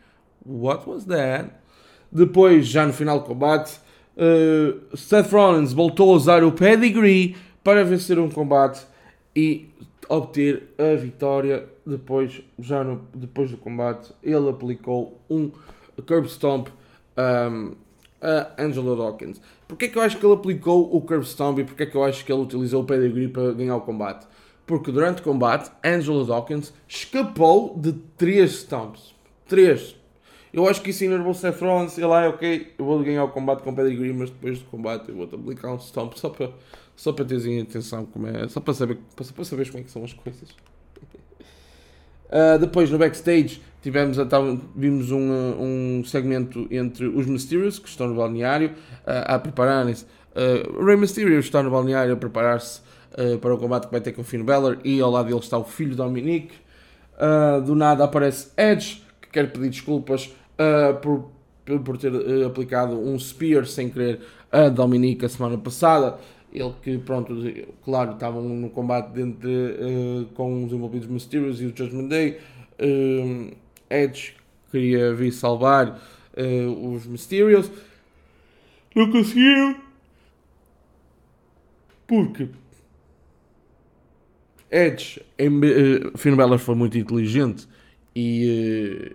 what 0.45 0.89
was 0.89 1.05
that 1.05 1.51
depois 2.13 2.67
já 2.67 2.85
no 2.87 2.93
final 2.93 3.21
do 3.21 3.25
combate 3.25 3.81
Uh, 4.19 4.97
Seth 4.97 5.31
Rollins 5.31 5.73
voltou 5.73 6.13
a 6.13 6.17
usar 6.17 6.43
o 6.43 6.51
pedigree 6.51 7.37
para 7.63 7.85
vencer 7.85 8.19
um 8.19 8.29
combate 8.29 8.85
e 9.35 9.69
obter 10.09 10.75
a 10.77 10.97
vitória. 10.97 11.69
Depois, 11.87 12.43
já 12.59 12.83
no, 12.83 13.03
depois 13.15 13.51
do 13.51 13.57
combate, 13.57 14.13
ele 14.23 14.51
aplicou 14.51 15.21
um 15.31 15.51
curb 16.05 16.27
stomp 16.29 16.69
um, 17.17 17.75
a 18.21 18.63
Angelo 18.63 18.97
Dawkins. 18.97 19.41
Porquê 19.69 19.85
é 19.85 19.89
que 19.89 19.97
eu 19.97 20.03
acho 20.03 20.19
que 20.19 20.27
ele 20.27 20.35
aplicou 20.35 20.95
o 20.95 21.01
curb 21.01 21.25
stomp 21.25 21.61
e 21.61 21.65
porquê 21.65 21.85
é 21.85 21.87
que 21.87 21.97
eu 21.97 22.03
acho 22.03 22.25
que 22.25 22.33
ele 22.33 22.43
utilizou 22.43 22.83
o 22.83 22.85
pedigree 22.85 23.29
para 23.29 23.53
ganhar 23.53 23.77
o 23.77 23.81
combate? 23.83 24.27
Porque 24.67 24.93
durante 24.93 25.21
o 25.21 25.25
combate, 25.25 25.71
Angelo 25.83 26.27
Dawkins 26.27 26.75
escapou 26.87 27.79
de 27.79 27.93
3 28.19 28.51
stomps. 28.51 29.15
3. 29.47 29.98
Eu 30.52 30.67
acho 30.69 30.81
que 30.81 30.90
isso 30.90 31.05
enervou 31.05 31.35
Seth 31.35 31.61
Rollins. 31.61 31.99
Ele, 31.99 32.07
ah, 32.07 32.28
ok, 32.28 32.75
eu 32.78 32.85
vou 32.85 33.02
ganhar 33.02 33.25
o 33.25 33.28
combate 33.28 33.62
com 33.62 33.75
pedigree, 33.75 34.12
mas 34.12 34.31
depois 34.31 34.59
do 34.59 34.64
combate 34.67 35.09
eu 35.09 35.17
vou-te 35.17 35.35
aplicar 35.35 35.73
um 35.73 35.78
stomp 35.78 36.14
só 36.17 36.31
para, 36.31 36.50
só 36.97 37.12
para 37.12 37.25
teres 37.25 37.45
atenção 37.62 38.07
como 38.07 38.26
é, 38.26 38.49
só 38.49 38.61
para 38.61 38.75
saber, 38.75 38.99
para, 39.14 39.26
para 39.26 39.45
saber 39.45 39.71
como 39.71 39.81
é 39.81 39.85
que 39.85 39.90
são 39.90 40.05
as 40.05 40.12
coisas. 40.12 40.50
Uh, 42.28 42.59
depois 42.61 42.90
no 42.90 42.99
backstage 42.99 43.61
tivemos 43.83 44.19
então, 44.19 44.61
vimos 44.75 45.11
um, 45.11 45.99
um 45.99 46.05
segmento 46.05 46.67
entre 46.71 47.07
os 47.07 47.26
Mysterios 47.26 47.78
que 47.78 47.88
estão 47.88 48.09
no 48.09 48.14
balneário 48.14 48.71
uh, 48.71 49.35
a 49.35 49.38
prepararem-se. 49.38 50.05
Uh, 50.05 50.85
Rey 50.85 50.97
Mysterio 50.97 51.38
está 51.38 51.62
no 51.62 51.71
balneário 51.71 52.12
a 52.12 52.17
preparar-se 52.17 52.81
uh, 53.12 53.38
para 53.38 53.55
o 53.55 53.59
combate 53.59 53.87
que 53.87 53.93
vai 53.93 54.00
ter 54.00 54.12
com 54.12 54.23
o 54.23 54.25
Finn 54.25 54.45
Balor 54.45 54.78
e 54.85 55.00
ao 55.00 55.11
lado 55.11 55.26
dele 55.26 55.38
está 55.38 55.59
o 55.59 55.64
filho 55.64 55.95
Dominic. 55.97 56.52
do 57.64 57.75
nada 57.75 58.05
aparece 58.05 58.50
Edge 58.57 59.02
que 59.21 59.28
quer 59.31 59.50
pedir 59.50 59.71
desculpas 59.71 60.33
por, 61.03 61.31
por 61.85 61.99
ter 61.99 62.12
aplicado 62.45 62.99
um 62.99 63.19
Spear 63.19 63.67
sem 63.67 63.88
querer 63.88 64.21
a 64.50 64.69
Dominic 64.69 65.25
a 65.25 65.29
semana 65.29 65.57
passada 65.57 66.19
ele 66.53 66.73
que, 66.83 66.99
pronto, 66.99 67.35
claro, 67.85 68.12
estavam 68.12 68.43
no 68.43 68.71
combate 68.71 69.12
dentro 69.12 69.49
uh, 69.49 70.25
com 70.35 70.65
os 70.65 70.73
envolvidos 70.73 71.07
Mysterios 71.07 71.61
e 71.61 71.67
o 71.67 71.77
Judgment 71.77 72.09
Day. 72.09 72.38
Uh, 72.81 73.55
Edge 73.91 74.35
queria 74.71 75.15
vir 75.15 75.33
salvar 75.33 76.00
uh, 76.37 76.95
os 76.95 77.07
Mysterios. 77.07 77.71
Não 78.95 79.11
conseguiu. 79.11 79.77
Porque 82.07 82.49
Edge, 84.71 85.21
em, 85.38 85.49
uh, 85.49 86.17
Finn 86.17 86.35
Balor 86.35 86.59
foi 86.59 86.75
muito 86.75 86.97
inteligente 86.97 87.69
e 88.17 89.15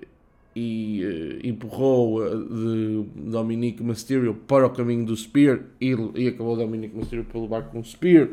e 0.55 1.03
uh, 1.03 1.47
empurrou 1.47 2.21
uh, 2.21 2.47
de 2.47 3.29
Dominic 3.31 3.81
Mysterio 3.83 4.35
para 4.47 4.67
o 4.67 4.69
caminho 4.69 5.05
do 5.05 5.15
Spear 5.15 5.61
e, 5.81 5.95
e 6.15 6.27
acabou 6.27 6.55
Dominic 6.55 6.95
Mysterio 6.95 7.25
por 7.25 7.41
levar 7.41 7.63
com 7.63 7.79
o 7.79 7.83
Spear. 7.83 8.29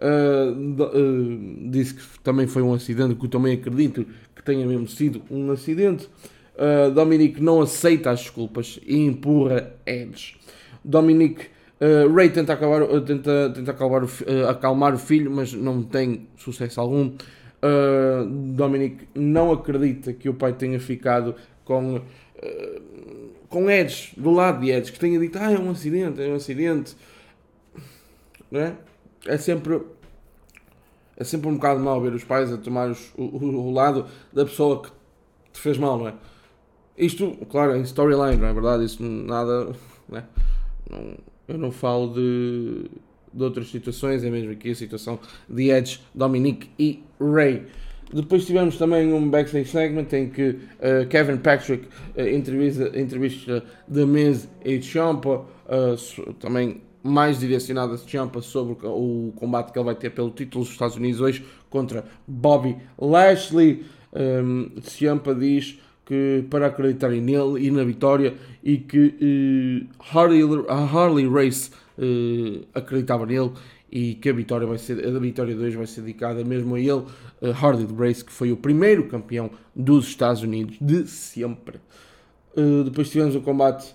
Uh, 0.00 1.70
disse 1.70 1.94
que 1.94 2.02
também 2.22 2.46
foi 2.46 2.62
um 2.62 2.72
acidente, 2.72 3.14
que 3.14 3.26
eu 3.26 3.30
também 3.30 3.54
acredito 3.54 4.06
que 4.34 4.42
tenha 4.42 4.66
mesmo 4.66 4.86
sido 4.86 5.22
um 5.30 5.50
acidente. 5.50 6.08
Dominic 6.92 7.40
não 7.40 7.60
aceita 7.60 8.10
as 8.10 8.18
desculpas 8.20 8.80
e 8.84 8.96
empurra 8.96 9.74
Edge. 9.86 10.34
Dominic 10.84 11.46
Ray 12.12 12.30
tenta, 12.30 12.54
acabar, 12.54 12.84
tenta, 13.02 13.52
tenta 13.54 13.70
acalmar, 13.70 14.02
o, 14.02 14.08
acalmar 14.48 14.94
o 14.94 14.98
filho, 14.98 15.30
mas 15.30 15.52
não 15.52 15.84
tem 15.84 16.26
sucesso 16.36 16.80
algum. 16.80 17.12
Uh, 17.60 18.24
Dominic 18.54 19.08
não 19.16 19.50
acredita 19.50 20.12
que 20.12 20.28
o 20.28 20.34
pai 20.34 20.52
tenha 20.52 20.78
ficado 20.78 21.34
com, 21.68 21.96
uh, 21.96 23.30
com 23.50 23.70
Edge, 23.70 24.14
do 24.16 24.30
lado 24.30 24.60
de 24.60 24.70
Edge, 24.70 24.90
que 24.90 24.98
tenha 24.98 25.20
dito, 25.20 25.38
ah, 25.38 25.52
é 25.52 25.58
um 25.58 25.70
acidente, 25.70 26.20
é 26.22 26.28
um 26.28 26.34
acidente. 26.34 26.96
Não 28.50 28.60
é? 28.60 28.74
É 29.26 29.36
sempre, 29.36 29.82
é 31.14 31.24
sempre 31.24 31.48
um 31.48 31.56
bocado 31.56 31.80
mal 31.80 32.00
ver 32.00 32.14
os 32.14 32.24
pais 32.24 32.50
a 32.50 32.56
tomar 32.56 32.88
os, 32.90 33.12
o, 33.18 33.22
o, 33.22 33.70
lado 33.70 34.06
da 34.32 34.46
pessoa 34.46 34.82
que 34.82 34.88
te 35.52 35.60
fez 35.60 35.76
mal, 35.76 35.98
não 35.98 36.08
é? 36.08 36.14
Isto, 36.96 37.36
claro, 37.50 37.76
em 37.76 37.82
storyline, 37.82 38.38
não 38.40 38.48
é 38.48 38.52
verdade? 38.52 38.84
Isso 38.84 39.02
nada. 39.02 39.76
Não 40.08 40.18
é? 40.18 40.24
não, 40.90 41.18
eu 41.46 41.58
não 41.58 41.70
falo 41.70 42.14
de, 42.14 42.90
de 43.32 43.44
outras 43.44 43.70
situações, 43.70 44.24
é 44.24 44.30
mesmo 44.30 44.52
aqui 44.52 44.70
a 44.70 44.74
situação 44.74 45.20
de 45.46 45.70
Edge, 45.70 46.00
Dominic 46.14 46.70
e 46.78 47.02
Ray. 47.20 47.66
Depois 48.12 48.46
tivemos 48.46 48.78
também 48.78 49.12
um 49.12 49.28
backstage 49.28 49.68
segment 49.68 50.06
em 50.12 50.30
que 50.30 50.50
uh, 50.50 51.06
Kevin 51.10 51.36
Patrick 51.36 51.86
uh, 52.16 52.22
entrevista, 52.22 52.98
entrevista 52.98 53.64
The 53.92 54.06
Miz 54.06 54.48
e 54.64 54.80
Ciampa, 54.80 55.44
uh, 55.66 56.32
também 56.34 56.80
mais 57.02 57.38
direcionada 57.38 57.94
a 57.94 57.98
Ciampa 57.98 58.40
sobre 58.40 58.76
o 58.82 59.32
combate 59.36 59.72
que 59.72 59.78
ele 59.78 59.84
vai 59.84 59.94
ter 59.94 60.10
pelo 60.10 60.30
título 60.30 60.64
dos 60.64 60.72
Estados 60.72 60.96
Unidos 60.96 61.20
hoje 61.20 61.44
contra 61.68 62.04
Bobby 62.26 62.76
Lashley. 62.98 63.84
Um, 64.12 64.70
Ciampa 64.82 65.34
diz 65.34 65.78
que 66.06 66.44
para 66.48 66.66
acreditarem 66.66 67.20
nele 67.20 67.66
e 67.66 67.70
na 67.70 67.84
vitória 67.84 68.34
e 68.64 68.78
que 68.78 69.86
uh, 69.86 70.18
Harley, 70.18 70.42
a 70.68 70.76
Harley 70.76 71.28
Race 71.28 71.70
acreditava 72.74 73.26
nele 73.26 73.50
e 73.90 74.14
que 74.14 74.28
a 74.28 74.32
vitória 74.32 74.66
vai 74.66 74.78
ser 74.78 75.04
a 75.06 75.18
vitória 75.18 75.54
2 75.54 75.74
vai 75.74 75.86
ser 75.86 76.02
dedicada 76.02 76.44
mesmo 76.44 76.74
a 76.74 76.80
ele, 76.80 77.04
a 77.42 77.50
Hardy 77.50 77.86
Race, 77.94 78.24
que 78.24 78.32
foi 78.32 78.52
o 78.52 78.56
primeiro 78.56 79.08
campeão 79.08 79.50
dos 79.74 80.08
Estados 80.08 80.42
Unidos 80.42 80.76
de 80.80 81.06
sempre. 81.06 81.80
Uh, 82.56 82.84
depois 82.84 83.10
tivemos 83.10 83.34
o 83.34 83.40
combate, 83.40 83.94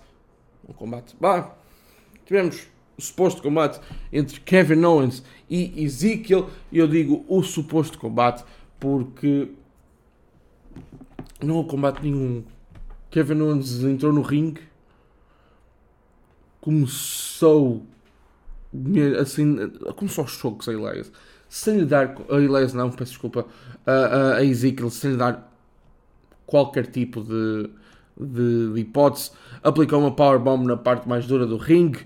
o 0.66 0.74
combate, 0.74 1.14
bah, 1.20 1.54
tivemos 2.24 2.66
o 2.96 3.02
suposto 3.02 3.42
combate 3.42 3.80
entre 4.12 4.40
Kevin 4.40 4.84
Owens 4.84 5.22
e 5.48 5.84
Ezekiel, 5.84 6.50
e 6.72 6.78
eu 6.78 6.88
digo 6.88 7.24
o 7.28 7.42
suposto 7.42 7.98
combate 7.98 8.44
porque 8.80 9.48
não 11.42 11.60
há 11.60 11.64
combate 11.64 12.02
nenhum. 12.02 12.44
Kevin 13.10 13.40
Owens 13.42 13.82
entrou 13.84 14.12
no 14.12 14.22
ringue, 14.22 14.62
começou 16.60 17.86
assim, 19.20 19.68
começou 19.96 20.22
aos 20.22 20.32
chocos 20.32 20.68
a 20.68 20.72
Elias, 20.72 21.12
sem 21.48 21.78
lhe 21.78 21.86
dar, 21.86 22.16
a 22.28 22.36
Elias 22.36 22.72
não, 22.72 22.90
peço 22.90 23.12
desculpa, 23.12 23.46
a, 23.86 24.36
a, 24.36 24.44
Ezekiel, 24.44 24.90
sem 24.90 25.12
lhe 25.12 25.16
dar 25.16 25.52
qualquer 26.46 26.86
tipo 26.86 27.22
de, 27.22 27.70
de, 28.18 28.72
de 28.74 28.80
hipótese, 28.80 29.30
aplicou 29.62 30.00
uma 30.00 30.14
powerbomb 30.14 30.66
na 30.66 30.76
parte 30.76 31.08
mais 31.08 31.26
dura 31.26 31.46
do 31.46 31.56
ringue 31.56 32.00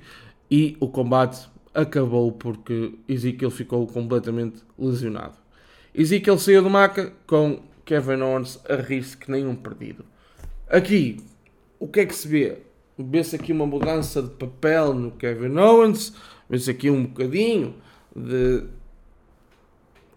e 0.51 0.77
o 0.81 0.89
combate 0.89 1.49
acabou 1.75 2.33
porque 2.33 2.95
Ezekiel 3.09 3.51
ficou 3.51 3.87
completamente 3.87 4.63
lesionado. 4.79 5.37
Ezekiel 5.95 6.39
saiu 6.39 6.63
do 6.63 6.71
maca 6.71 7.13
com 7.27 7.63
Kevin 7.85 8.21
Owens 8.21 8.61
a 8.69 8.77
rir-se 8.77 9.17
que 9.17 9.31
nem 9.31 9.47
um 9.47 9.57
perdido. 9.57 10.05
Aqui, 10.69 11.19
o 11.79 11.89
que 11.89 12.01
é 12.01 12.07
que 12.07 12.15
se 12.15 12.29
vê? 12.29 12.59
Vê-se 12.99 13.37
aqui 13.37 13.53
uma 13.53 13.65
mudança 13.65 14.21
de 14.21 14.31
papel 14.31 14.93
no 14.93 15.13
Kevin 15.13 15.57
Owens, 15.57 16.13
vê-se 16.51 16.69
aqui 16.69 16.91
um 16.91 17.07
bocadinho 17.07 17.77
de. 18.15 18.65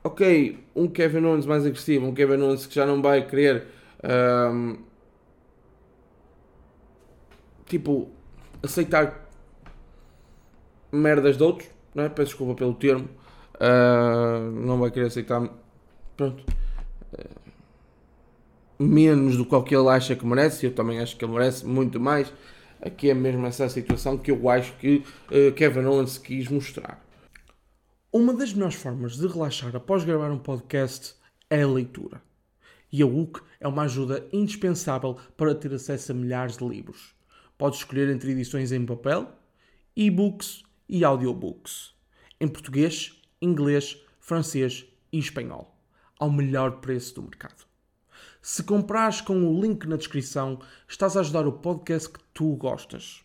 Ok, 0.04 0.58
um 0.76 0.88
Kevin 0.88 1.26
Owens 1.26 1.46
mais 1.46 1.64
agressivo, 1.64 2.08
um 2.08 2.14
Kevin 2.14 2.42
Owens 2.42 2.66
que 2.66 2.74
já 2.74 2.84
não 2.84 3.00
vai 3.00 3.28
querer. 3.28 3.68
Um, 4.04 4.78
tipo, 7.68 8.10
aceitar 8.64 9.30
merdas 10.92 11.38
de 11.38 11.44
outros, 11.44 11.70
não 11.94 12.06
é? 12.06 12.10
Peço 12.10 12.30
desculpa 12.30 12.56
pelo 12.56 12.74
termo. 12.74 13.08
Uh, 13.56 14.52
não 14.66 14.80
vai 14.80 14.90
querer 14.90 15.06
aceitar. 15.06 15.48
Pronto. 16.18 16.44
Menos 18.80 19.38
do 19.38 19.46
que 19.46 19.76
ele 19.76 19.88
acha 19.88 20.16
que 20.16 20.26
merece. 20.26 20.66
Eu 20.66 20.74
também 20.74 21.00
acho 21.00 21.16
que 21.16 21.24
ele 21.24 21.34
merece 21.34 21.64
muito 21.64 22.00
mais. 22.00 22.34
Aqui 22.82 23.12
é 23.12 23.14
mesmo 23.14 23.46
essa 23.46 23.70
situação 23.70 24.18
que 24.18 24.32
eu 24.32 24.50
acho 24.50 24.74
que 24.78 25.04
uh, 25.30 25.52
Kevin 25.54 25.86
Owens 25.86 26.18
quis 26.18 26.48
mostrar. 26.48 27.00
Uma 28.12 28.34
das 28.34 28.54
melhores 28.54 28.76
formas 28.76 29.18
de 29.18 29.28
relaxar 29.28 29.76
após 29.76 30.04
gravar 30.04 30.32
um 30.32 30.40
podcast 30.40 31.14
é 31.48 31.62
a 31.62 31.68
leitura. 31.68 32.22
E 32.92 33.04
a 33.04 33.06
UC 33.06 33.40
é 33.60 33.68
uma 33.68 33.84
ajuda 33.84 34.28
indispensável 34.34 35.16
para 35.38 35.54
ter 35.54 35.72
acesso 35.74 36.12
a 36.12 36.16
milhares 36.16 36.58
de 36.58 36.68
livros. 36.68 37.14
Podes 37.56 37.80
escolher 37.80 38.10
entre 38.10 38.32
edições 38.32 38.72
em 38.72 38.84
papel, 38.84 39.32
e-books 39.96 40.64
e 40.90 41.06
audiobooks. 41.06 41.94
Em 42.40 42.48
português, 42.48 43.22
inglês, 43.40 44.02
francês 44.20 44.86
e 45.12 45.20
espanhol. 45.20 45.78
Ao 46.20 46.32
melhor 46.32 46.82
preço 46.82 47.14
do 47.16 47.22
mercado. 47.22 47.71
Se 48.42 48.64
comprares 48.64 49.22
com 49.22 49.36
o 49.36 49.62
link 49.62 49.88
na 49.88 49.96
descrição, 49.96 50.58
estás 50.88 51.16
a 51.16 51.20
ajudar 51.20 51.46
o 51.46 51.52
podcast 51.52 52.10
que 52.10 52.20
tu 52.34 52.56
gostas. 52.56 53.22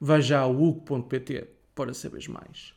Vai 0.00 0.20
já 0.20 0.40
ao 0.40 0.60
uk.pt 0.60 1.46
para 1.76 1.94
saberes 1.94 2.26
mais. 2.26 2.74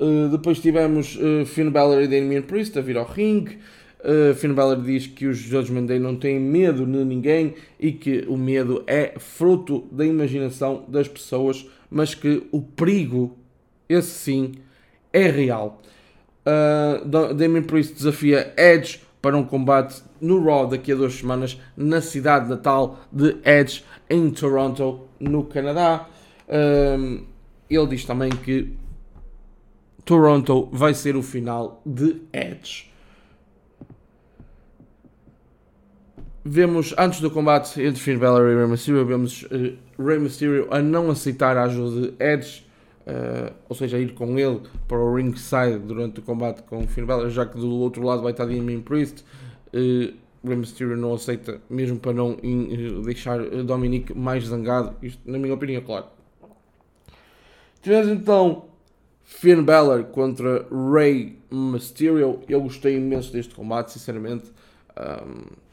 Uh, 0.00 0.28
depois 0.28 0.58
tivemos 0.58 1.16
uh, 1.16 1.46
Finn 1.46 1.70
Balor 1.70 2.02
e 2.02 2.08
Damian 2.08 2.42
Priest 2.42 2.76
a 2.76 2.82
vir 2.82 2.96
ao 2.96 3.06
ringue. 3.06 3.60
Uh, 4.00 4.34
Finn 4.34 4.52
Balor 4.52 4.82
diz 4.82 5.06
que 5.06 5.26
os 5.26 5.38
Judgment 5.38 5.86
Day 5.86 6.00
não 6.00 6.16
têm 6.16 6.40
medo 6.40 6.84
de 6.84 7.04
ninguém 7.04 7.54
e 7.78 7.92
que 7.92 8.24
o 8.28 8.36
medo 8.36 8.82
é 8.88 9.14
fruto 9.16 9.86
da 9.92 10.04
imaginação 10.04 10.84
das 10.88 11.06
pessoas, 11.06 11.68
mas 11.88 12.16
que 12.16 12.48
o 12.50 12.60
perigo, 12.60 13.38
esse 13.88 14.10
sim, 14.10 14.52
é 15.12 15.28
real. 15.28 15.80
Uh, 16.44 17.34
Damien 17.34 17.62
Priest 17.62 17.94
desafia 17.94 18.52
Edge 18.56 19.06
para 19.28 19.36
um 19.36 19.44
combate 19.44 20.02
no 20.22 20.42
Raw 20.42 20.66
daqui 20.66 20.90
a 20.90 20.94
duas 20.94 21.12
semanas 21.12 21.60
na 21.76 22.00
cidade 22.00 22.48
natal 22.48 22.98
de 23.12 23.36
Edge 23.44 23.84
em 24.08 24.30
Toronto, 24.30 25.00
no 25.20 25.44
Canadá. 25.44 26.08
Um, 26.48 27.26
ele 27.68 27.86
diz 27.88 28.06
também 28.06 28.30
que 28.30 28.74
Toronto 30.02 30.70
vai 30.72 30.94
ser 30.94 31.14
o 31.14 31.22
final 31.22 31.82
de 31.84 32.22
Edge. 32.32 32.90
Vemos, 36.42 36.94
antes 36.96 37.20
do 37.20 37.30
combate 37.30 37.82
entre 37.82 38.00
Finn 38.00 38.16
Balor 38.16 38.48
e 38.48 38.56
Rey 38.56 38.66
Mysterio, 38.66 39.04
vemos 39.04 39.42
uh, 39.42 39.76
Rey 40.02 40.18
Mysterio 40.18 40.68
a 40.70 40.80
não 40.80 41.10
aceitar 41.10 41.54
a 41.58 41.64
ajuda 41.64 42.00
de 42.00 42.14
Edge, 42.18 42.66
uh, 43.08 43.54
ou 43.68 43.74
seja, 43.74 43.98
ir 43.98 44.14
com 44.14 44.38
ele 44.38 44.60
para 44.86 44.98
o 44.98 45.14
ringside 45.14 45.78
durante 45.78 46.20
o 46.20 46.22
combate 46.22 46.62
com 46.62 46.86
Finn 46.86 47.06
Balor, 47.06 47.30
já 47.30 47.46
que 47.46 47.56
do 47.56 47.70
outro 47.70 48.02
lado 48.02 48.22
vai 48.22 48.32
estar 48.32 48.44
Damien 48.44 48.80
Priest. 48.80 49.24
Uh, 49.72 50.14
Rey 50.44 50.56
Mysterio 50.56 50.96
não 50.96 51.14
aceita, 51.14 51.60
mesmo 51.68 51.98
para 51.98 52.12
não 52.12 52.38
in, 52.42 53.02
deixar 53.02 53.40
Dominic 53.64 54.16
mais 54.16 54.44
zangado, 54.44 54.94
isto 55.02 55.20
na 55.28 55.36
minha 55.36 55.52
opinião, 55.52 55.82
claro. 55.82 56.06
Tivemos 57.82 58.08
então 58.08 58.66
Finn 59.24 59.62
Balor 59.62 60.04
contra 60.04 60.66
Rey 60.92 61.38
Mysterio. 61.50 62.40
Eu 62.48 62.60
gostei 62.60 62.96
imenso 62.96 63.32
deste 63.32 63.54
combate, 63.54 63.92
sinceramente. 63.92 64.52
Um, 64.96 65.68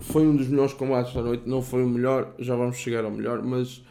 foi 0.00 0.26
um 0.26 0.36
dos 0.36 0.48
melhores 0.48 0.72
combates 0.72 1.14
da 1.14 1.22
noite. 1.22 1.48
Não 1.48 1.62
foi 1.62 1.84
o 1.84 1.88
melhor, 1.88 2.34
já 2.38 2.54
vamos 2.56 2.76
chegar 2.76 3.04
ao 3.04 3.10
melhor, 3.10 3.42
mas 3.42 3.82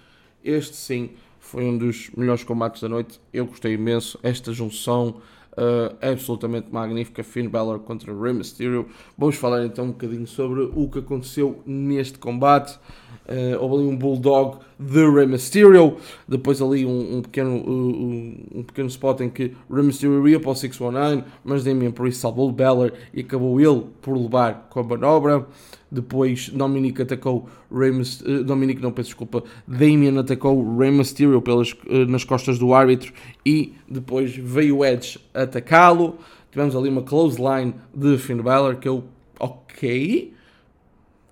este 0.43 0.75
sim 0.75 1.11
foi 1.39 1.63
um 1.63 1.77
dos 1.77 2.09
melhores 2.15 2.43
combates 2.43 2.81
da 2.81 2.89
noite. 2.89 3.19
Eu 3.33 3.45
gostei 3.45 3.73
imenso. 3.73 4.19
Esta 4.23 4.51
junção 4.51 5.21
uh, 5.53 5.95
absolutamente 6.01 6.67
magnífica. 6.71 7.23
Finn 7.23 7.49
Balor 7.49 7.79
contra 7.79 8.13
Rey 8.13 8.33
Mysterio. 8.33 8.87
Vamos 9.17 9.35
falar 9.35 9.65
então 9.65 9.85
um 9.85 9.91
bocadinho 9.91 10.27
sobre 10.27 10.61
o 10.61 10.89
que 10.89 10.99
aconteceu 10.99 11.61
neste 11.65 12.17
combate. 12.17 12.77
Uh, 13.27 13.59
houve 13.59 13.75
ali 13.75 13.85
um 13.85 13.95
Bulldog 13.95 14.59
de 14.79 15.09
Rey 15.09 15.25
Mysterio, 15.25 15.97
depois 16.27 16.61
ali 16.61 16.85
um, 16.85 17.17
um 17.17 17.21
pequeno, 17.21 17.57
uh, 17.57 18.59
um 18.59 18.63
pequeno 18.63 18.87
spot 18.87 19.21
em 19.21 19.29
que 19.29 19.53
Rey 19.71 19.83
Mysterio 19.83 20.27
ia 20.27 20.39
para 20.39 20.51
o 20.51 20.55
619, 20.55 21.23
mas 21.43 21.63
Damian 21.63 21.91
Priest 21.91 22.19
salvou 22.19 22.49
o 22.49 22.51
Balor 22.51 22.93
e 23.13 23.21
acabou 23.21 23.59
ele 23.59 23.85
por 24.01 24.15
levar 24.15 24.67
com 24.69 24.79
a 24.79 24.83
manobra. 24.83 25.47
Depois 25.91 26.49
Dominic 26.49 27.01
atacou 27.01 27.47
Rey 27.71 27.91
Mysterio, 27.91 28.41
uh, 28.41 28.43
Dominic 28.43 28.81
não, 28.81 28.91
peço 28.91 29.09
desculpa, 29.09 29.43
Damian 29.67 30.19
atacou 30.19 30.77
Rey 30.77 30.91
Mysterio 30.91 31.41
pelas, 31.41 31.75
nas 32.07 32.23
costas 32.23 32.59
do 32.59 32.73
árbitro 32.73 33.13
e 33.45 33.73
depois 33.89 34.35
veio 34.35 34.83
Edge 34.85 35.19
atacá-lo. 35.33 36.17
Tivemos 36.51 36.75
ali 36.75 36.89
uma 36.89 37.01
close 37.01 37.37
line 37.41 37.73
de 37.93 38.17
Finn 38.17 38.41
Balor 38.41 38.75
que 38.77 38.87
eu, 38.87 39.03
ok, 39.39 40.33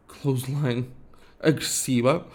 close 0.07 0.45
line 0.51 0.85
agressiva. 1.43 2.25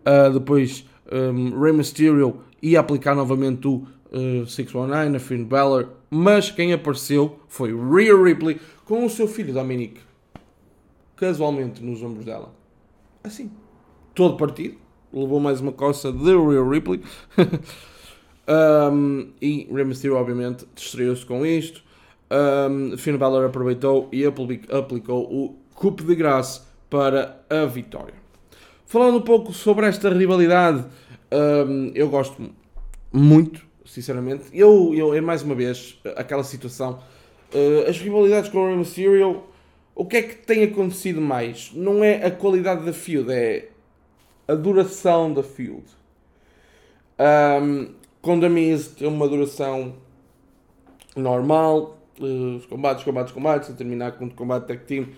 Uh, 0.00 0.32
depois 0.32 0.84
um, 1.10 1.58
Rey 1.60 1.72
Mysterio 1.72 2.40
ia 2.62 2.80
aplicar 2.80 3.14
novamente 3.14 3.66
o 3.66 3.86
uh, 4.12 4.46
619 4.46 5.16
a 5.16 5.20
Finn 5.20 5.44
Balor, 5.44 5.88
mas 6.10 6.50
quem 6.50 6.72
apareceu 6.72 7.38
foi 7.48 7.72
Rhea 7.72 8.16
Ripley 8.16 8.60
com 8.84 9.04
o 9.04 9.10
seu 9.10 9.28
filho 9.28 9.52
Dominic, 9.52 10.00
casualmente 11.16 11.82
nos 11.82 12.02
ombros 12.02 12.24
dela. 12.24 12.54
Assim, 13.22 13.50
todo 14.14 14.36
partido. 14.36 14.76
Levou 15.10 15.40
mais 15.40 15.60
uma 15.60 15.72
coça 15.72 16.12
de 16.12 16.36
Rhea 16.36 16.62
Ripley. 16.62 17.02
um, 18.92 19.30
e 19.40 19.66
Rey 19.72 19.84
Mysterio, 19.84 20.16
obviamente, 20.16 20.66
distraiu-se 20.74 21.24
com 21.24 21.44
isto. 21.46 21.82
Um, 22.30 22.96
Finn 22.98 23.16
Balor 23.16 23.46
aproveitou 23.46 24.08
e 24.12 24.24
aplicou 24.26 25.24
o 25.24 25.56
coup 25.74 26.02
de 26.02 26.14
graça 26.14 26.66
para 26.90 27.42
a 27.48 27.64
vitória. 27.64 28.27
Falando 28.88 29.18
um 29.18 29.20
pouco 29.20 29.52
sobre 29.52 29.86
esta 29.86 30.08
rivalidade, 30.08 30.82
um, 31.30 31.92
eu 31.94 32.08
gosto 32.08 32.50
muito, 33.12 33.62
sinceramente. 33.84 34.44
Eu, 34.50 34.94
eu, 34.94 35.12
é 35.12 35.20
mais 35.20 35.42
uma 35.42 35.54
vez 35.54 36.00
aquela 36.16 36.42
situação. 36.42 36.98
Uh, 37.52 37.86
as 37.86 37.98
rivalidades 37.98 38.50
com 38.50 38.56
o 38.56 38.66
Rey 38.66 38.78
Mysterio, 38.78 39.42
o 39.94 40.06
que 40.06 40.16
é 40.16 40.22
que 40.22 40.36
tem 40.36 40.64
acontecido 40.64 41.20
mais? 41.20 41.70
Não 41.74 42.02
é 42.02 42.24
a 42.24 42.30
qualidade 42.30 42.86
da 42.86 42.94
feud, 42.94 43.30
é 43.30 43.68
a 44.48 44.54
duração 44.54 45.34
da 45.34 45.42
feud. 45.42 45.84
Um, 47.20 47.92
com 48.22 48.40
The 48.40 48.48
Miz 48.48 48.88
tem 48.88 49.06
uma 49.06 49.28
duração 49.28 49.96
normal, 51.14 51.98
uh, 52.18 52.66
combates, 52.70 53.04
combates, 53.04 53.32
combates, 53.34 53.68
a 53.68 53.74
terminar 53.74 54.12
com 54.12 54.24
o 54.24 54.30
combate 54.30 54.66
tag 54.66 54.82
team 54.86 55.08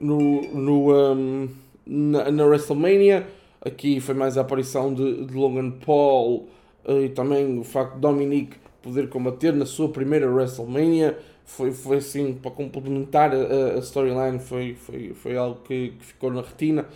no, 0.00 0.42
no, 0.52 0.92
um, 0.92 1.48
na, 1.86 2.30
na 2.30 2.44
WrestleMania. 2.44 3.26
Aqui 3.60 4.00
foi 4.00 4.14
mais 4.14 4.36
a 4.36 4.40
aparição 4.40 4.92
de, 4.92 5.24
de 5.24 5.34
Logan 5.34 5.70
Paul 5.70 6.48
uh, 6.84 7.02
e 7.04 7.08
também 7.10 7.58
o 7.58 7.64
facto 7.64 7.94
de 7.94 8.00
Dominic 8.00 8.56
poder 8.82 9.08
combater 9.08 9.52
na 9.52 9.64
sua 9.64 9.88
primeira 9.88 10.28
WrestleMania. 10.30 11.18
Foi, 11.44 11.70
foi 11.72 11.98
assim, 11.98 12.34
para 12.34 12.50
complementar 12.50 13.32
a, 13.32 13.76
a 13.76 13.78
storyline, 13.78 14.38
foi, 14.38 14.74
foi, 14.74 15.12
foi 15.14 15.36
algo 15.36 15.60
que, 15.64 15.92
que, 15.98 16.04
ficou 16.04 16.32
na 16.32 16.40
retina. 16.40 16.86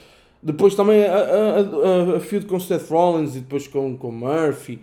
Depois 0.42 0.74
também 0.74 1.04
a, 1.04 1.14
a, 1.14 1.60
a, 2.14 2.16
a 2.16 2.20
feud 2.20 2.46
com 2.46 2.58
Seth 2.58 2.88
Rollins 2.88 3.36
e 3.36 3.40
depois 3.40 3.66
com, 3.68 3.96
com 3.96 4.10
Murphy. 4.10 4.80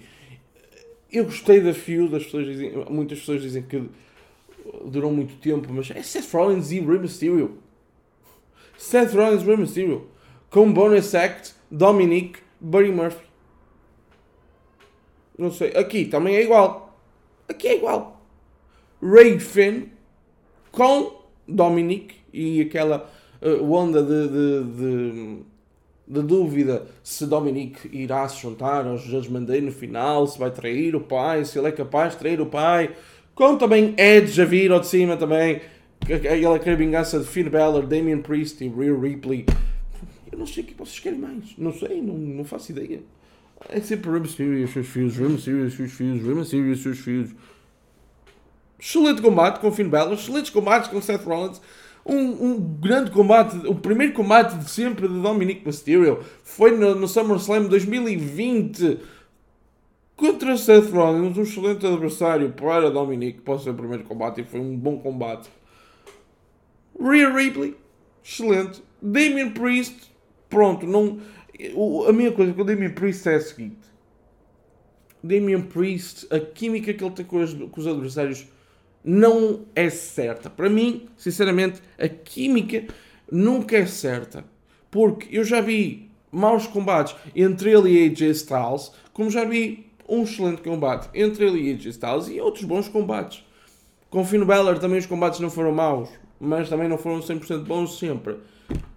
Eu 1.11 1.25
gostei 1.25 1.61
da 1.61 1.73
feud, 1.73 2.15
as 2.15 2.23
pessoas 2.23 2.45
dizem, 2.45 2.71
muitas 2.89 3.19
pessoas 3.19 3.41
dizem 3.41 3.61
que 3.61 3.83
durou 4.85 5.11
muito 5.11 5.35
tempo, 5.35 5.71
mas 5.71 5.91
é 5.91 6.01
Seth 6.01 6.31
Rollins 6.33 6.71
e 6.71 6.79
Rey 6.79 6.99
Mysterio. 6.99 7.57
Seth 8.83 9.13
Rollins, 9.13 9.43
Rey 9.43 9.55
Mysterio. 9.55 10.07
Com 10.49 10.73
bonus 10.73 11.15
act, 11.15 11.53
Dominic, 11.71 12.39
Buddy 12.59 12.91
Murphy. 12.91 13.25
Não 15.37 15.49
sei. 15.49 15.69
Aqui 15.69 16.05
também 16.05 16.35
é 16.35 16.43
igual. 16.43 16.93
Aqui 17.47 17.69
é 17.69 17.77
igual. 17.77 18.21
Ray 19.01 19.39
Finn 19.39 19.85
com 20.69 21.23
Dominic 21.47 22.15
e 22.33 22.59
aquela 22.59 23.09
uh, 23.41 23.71
onda 23.71 24.03
de, 24.03 24.27
de, 24.27 24.63
de, 24.75 25.37
de, 26.05 26.21
dúvida 26.21 26.85
se 27.01 27.25
Dominic 27.25 27.89
irá 27.91 28.27
se 28.27 28.41
juntar 28.41 28.85
aos 28.85 29.01
Judgment 29.01 29.45
Day 29.45 29.61
no 29.61 29.71
final, 29.71 30.27
se 30.27 30.37
vai 30.37 30.51
trair 30.51 30.93
o 30.93 31.01
pai, 31.01 31.45
se 31.45 31.57
ele 31.57 31.69
é 31.69 31.71
capaz 31.71 32.13
de 32.13 32.19
trair 32.19 32.41
o 32.41 32.47
pai. 32.47 32.93
Com 33.33 33.57
também 33.57 33.95
Edge 33.97 34.41
a 34.41 34.45
vir 34.45 34.71
ao 34.71 34.81
de 34.81 34.87
cima 34.87 35.15
também 35.15 35.61
aquela 36.11 36.59
quer 36.59 36.75
vingança 36.75 37.19
de 37.19 37.25
Finn 37.25 37.49
Balor, 37.49 37.85
Damian 37.85 38.19
Priest 38.19 38.63
e 38.63 38.67
Rhea 38.67 38.97
Ripley. 38.97 39.45
Eu 40.31 40.37
não 40.37 40.45
sei 40.45 40.63
o 40.63 40.65
que 40.65 40.73
vocês 40.73 40.99
querem 40.99 41.19
mais. 41.19 41.55
Não 41.57 41.71
sei, 41.71 42.01
não, 42.01 42.15
não 42.15 42.43
faço 42.43 42.71
ideia. 42.71 43.01
É 43.69 43.79
sempre 43.79 44.09
e 44.09 44.13
os 44.19 44.31
seus 44.73 44.87
filhos, 44.87 45.17
e 45.17 45.51
os 45.51 45.73
seus 45.75 45.91
filhos, 45.91 46.25
e 46.53 46.57
os 46.57 46.81
seus 46.81 46.99
filhos. 46.99 47.31
Excelente 48.79 49.21
combate 49.21 49.59
com 49.59 49.71
Finn 49.71 49.87
Balor, 49.87 50.13
excelentes 50.13 50.49
combates 50.49 50.89
com 50.89 51.01
Seth 51.01 51.23
Rollins. 51.23 51.61
Um, 52.05 52.17
um, 52.17 52.59
grande 52.59 53.11
combate, 53.11 53.55
o 53.65 53.75
primeiro 53.75 54.11
combate 54.11 54.57
de 54.57 54.69
sempre 54.69 55.07
de 55.07 55.21
Dominic 55.21 55.65
Mysterio 55.65 56.19
foi 56.43 56.77
no, 56.77 56.95
no 56.95 57.07
SummerSlam 57.07 57.69
2020 57.69 58.99
contra 60.17 60.57
Seth 60.57 60.91
Rollins, 60.91 61.37
um 61.37 61.43
excelente 61.43 61.87
adversário 61.87 62.51
para 62.51 62.91
Dominic, 62.91 63.39
para 63.39 63.53
o 63.53 63.59
seu 63.59 63.73
primeiro 63.73 64.03
combate 64.03 64.41
e 64.41 64.43
foi 64.43 64.59
um 64.59 64.75
bom 64.75 64.97
combate. 64.99 65.49
Rhea 67.03 67.29
Ripley, 67.29 67.75
excelente. 68.23 68.81
Damien 69.01 69.51
Priest, 69.51 70.09
pronto. 70.49 70.87
Não, 70.87 71.19
a 72.07 72.13
minha 72.13 72.31
coisa 72.31 72.53
com 72.53 72.61
o 72.61 72.63
Damien 72.63 72.93
Priest 72.93 73.27
é 73.27 73.35
a 73.35 73.41
seguinte: 73.41 73.85
Damien 75.21 75.61
Priest, 75.61 76.25
a 76.33 76.39
química 76.39 76.93
que 76.93 77.03
ele 77.03 77.13
tem 77.13 77.25
com 77.25 77.43
os, 77.43 77.53
com 77.53 77.81
os 77.81 77.87
adversários 77.87 78.47
não 79.03 79.65
é 79.75 79.89
certa. 79.89 80.49
Para 80.49 80.69
mim, 80.69 81.09
sinceramente, 81.17 81.81
a 81.99 82.07
química 82.07 82.85
nunca 83.29 83.75
é 83.75 83.85
certa. 83.85 84.45
Porque 84.89 85.27
eu 85.37 85.43
já 85.43 85.59
vi 85.59 86.09
maus 86.31 86.67
combates 86.67 87.15
entre 87.35 87.69
ele 87.69 87.89
e 87.89 88.09
AJ 88.09 88.21
Styles, 88.31 88.91
como 89.11 89.29
já 89.29 89.43
vi 89.43 89.87
um 90.07 90.23
excelente 90.23 90.61
combate 90.61 91.09
entre 91.13 91.45
ele 91.45 91.69
e 91.69 91.73
AJ 91.73 91.85
Styles 91.87 92.27
e 92.29 92.39
outros 92.39 92.63
bons 92.63 92.87
combates. 92.87 93.43
Com 94.09 94.23
Finn 94.23 94.45
Balor 94.45 94.79
também 94.79 94.99
os 94.99 95.05
combates 95.05 95.39
não 95.41 95.49
foram 95.49 95.71
maus 95.73 96.09
mas 96.43 96.69
também 96.69 96.89
não 96.89 96.97
foram 96.97 97.21
100% 97.21 97.63
bons 97.63 97.97
sempre. 97.97 98.37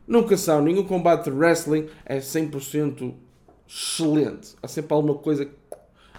Nunca 0.06 0.36
são, 0.36 0.62
nenhum 0.62 0.84
combate 0.84 1.24
de 1.24 1.30
wrestling 1.30 1.88
é 2.04 2.18
100% 2.18 3.14
excelente. 3.68 4.54
Há 4.62 4.68
sempre 4.68 4.92
alguma 4.92 5.14
coisa. 5.14 5.48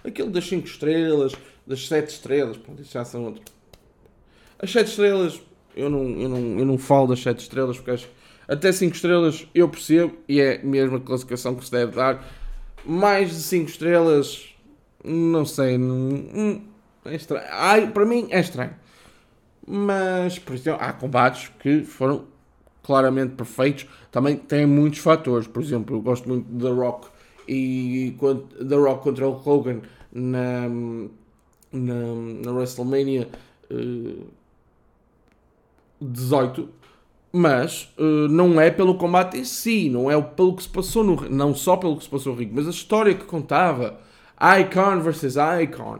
Aquilo 0.03 0.29
das 0.29 0.47
5 0.47 0.65
estrelas, 0.65 1.33
das 1.65 1.87
7 1.87 2.09
estrelas, 2.09 2.57
pronto, 2.57 2.81
isso 2.81 2.93
já 2.93 3.03
são 3.03 3.25
outros. 3.25 3.45
As 4.57 4.71
7 4.71 4.89
estrelas, 4.89 5.41
eu 5.75 5.89
não, 5.89 6.09
eu, 6.11 6.29
não, 6.29 6.59
eu 6.59 6.65
não 6.65 6.77
falo 6.77 7.07
das 7.07 7.19
7 7.21 7.39
estrelas 7.39 7.77
porque 7.77 7.91
acho 7.91 8.09
até 8.47 8.71
5 8.71 8.95
estrelas 8.95 9.45
eu 9.53 9.67
percebo 9.67 10.15
e 10.27 10.39
é 10.39 10.63
mesmo 10.63 10.95
a 10.95 11.01
classificação 11.01 11.55
que 11.55 11.65
se 11.65 11.71
deve 11.71 11.91
dar. 11.91 12.25
Mais 12.85 13.31
de 13.31 13.41
5 13.41 13.69
estrelas, 13.69 14.45
não 15.03 15.45
sei, 15.45 15.77
não, 15.77 16.61
é 17.03 17.15
estranho. 17.15 17.45
Ai, 17.51 17.91
para 17.91 18.05
mim 18.05 18.27
é 18.29 18.39
estranho. 18.39 18.73
Mas, 19.67 20.39
por 20.39 20.55
exemplo, 20.55 20.81
há 20.81 20.93
combates 20.93 21.51
que 21.59 21.83
foram 21.83 22.23
claramente 22.81 23.33
perfeitos. 23.35 23.85
Também 24.09 24.37
tem 24.37 24.65
muitos 24.65 24.99
fatores. 24.99 25.45
Por 25.45 25.61
exemplo, 25.61 25.97
eu 25.97 26.01
gosto 26.01 26.27
muito 26.29 26.49
da 26.49 26.71
Rock 26.71 27.07
e 27.47 28.15
The 28.67 28.75
Rock 28.75 29.03
contra 29.03 29.27
o 29.27 29.41
Hogan 29.45 29.81
na, 30.11 30.69
na, 31.71 31.95
na 32.45 32.51
WrestleMania 32.51 33.27
uh, 33.69 34.21
eh, 34.21 34.25
18 36.01 36.69
mas 37.31 37.93
uh, 37.99 38.27
não 38.29 38.59
é 38.59 38.71
pelo 38.71 38.95
combate 38.95 39.37
em 39.37 39.43
si, 39.43 39.89
não 39.89 40.09
é 40.09 40.19
pelo 40.21 40.55
que 40.55 40.63
se 40.63 40.69
passou 40.69 41.03
no 41.03 41.29
não 41.29 41.53
só 41.53 41.75
pelo 41.77 41.97
que 41.97 42.03
se 42.03 42.09
passou 42.09 42.33
no 42.33 42.39
ringue, 42.39 42.53
mas 42.55 42.67
a 42.67 42.71
história 42.71 43.13
que 43.13 43.25
contava 43.25 43.99
Icon 44.59 45.01
versus 45.01 45.35
Icon 45.61 45.99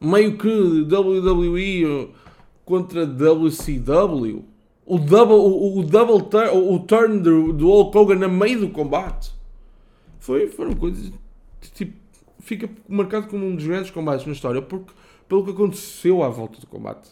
meio 0.00 0.36
que 0.38 0.48
WWE 0.48 2.10
contra 2.70 3.04
WCW 3.04 4.44
o 4.86 4.96
double, 4.96 5.34
o, 5.34 5.78
o 5.78 5.82
double 5.82 6.22
turn, 6.22 6.50
o, 6.50 6.74
o 6.74 6.78
turn 6.80 7.18
do, 7.20 7.52
do 7.52 7.66
Hulk 7.66 7.98
Hogan 7.98 8.14
no 8.14 8.28
meio 8.28 8.60
do 8.60 8.70
combate 8.70 9.32
foi, 10.20 10.46
foram 10.46 10.74
coisas 10.74 11.12
tipo, 11.74 11.96
fica 12.38 12.70
marcado 12.88 13.26
como 13.26 13.44
um 13.44 13.56
dos 13.56 13.66
grandes 13.66 13.90
combates 13.90 14.24
na 14.24 14.32
história 14.32 14.62
porque, 14.62 14.92
pelo 15.28 15.44
que 15.44 15.50
aconteceu 15.50 16.22
à 16.22 16.28
volta 16.28 16.60
do 16.60 16.66
combate. 16.68 17.10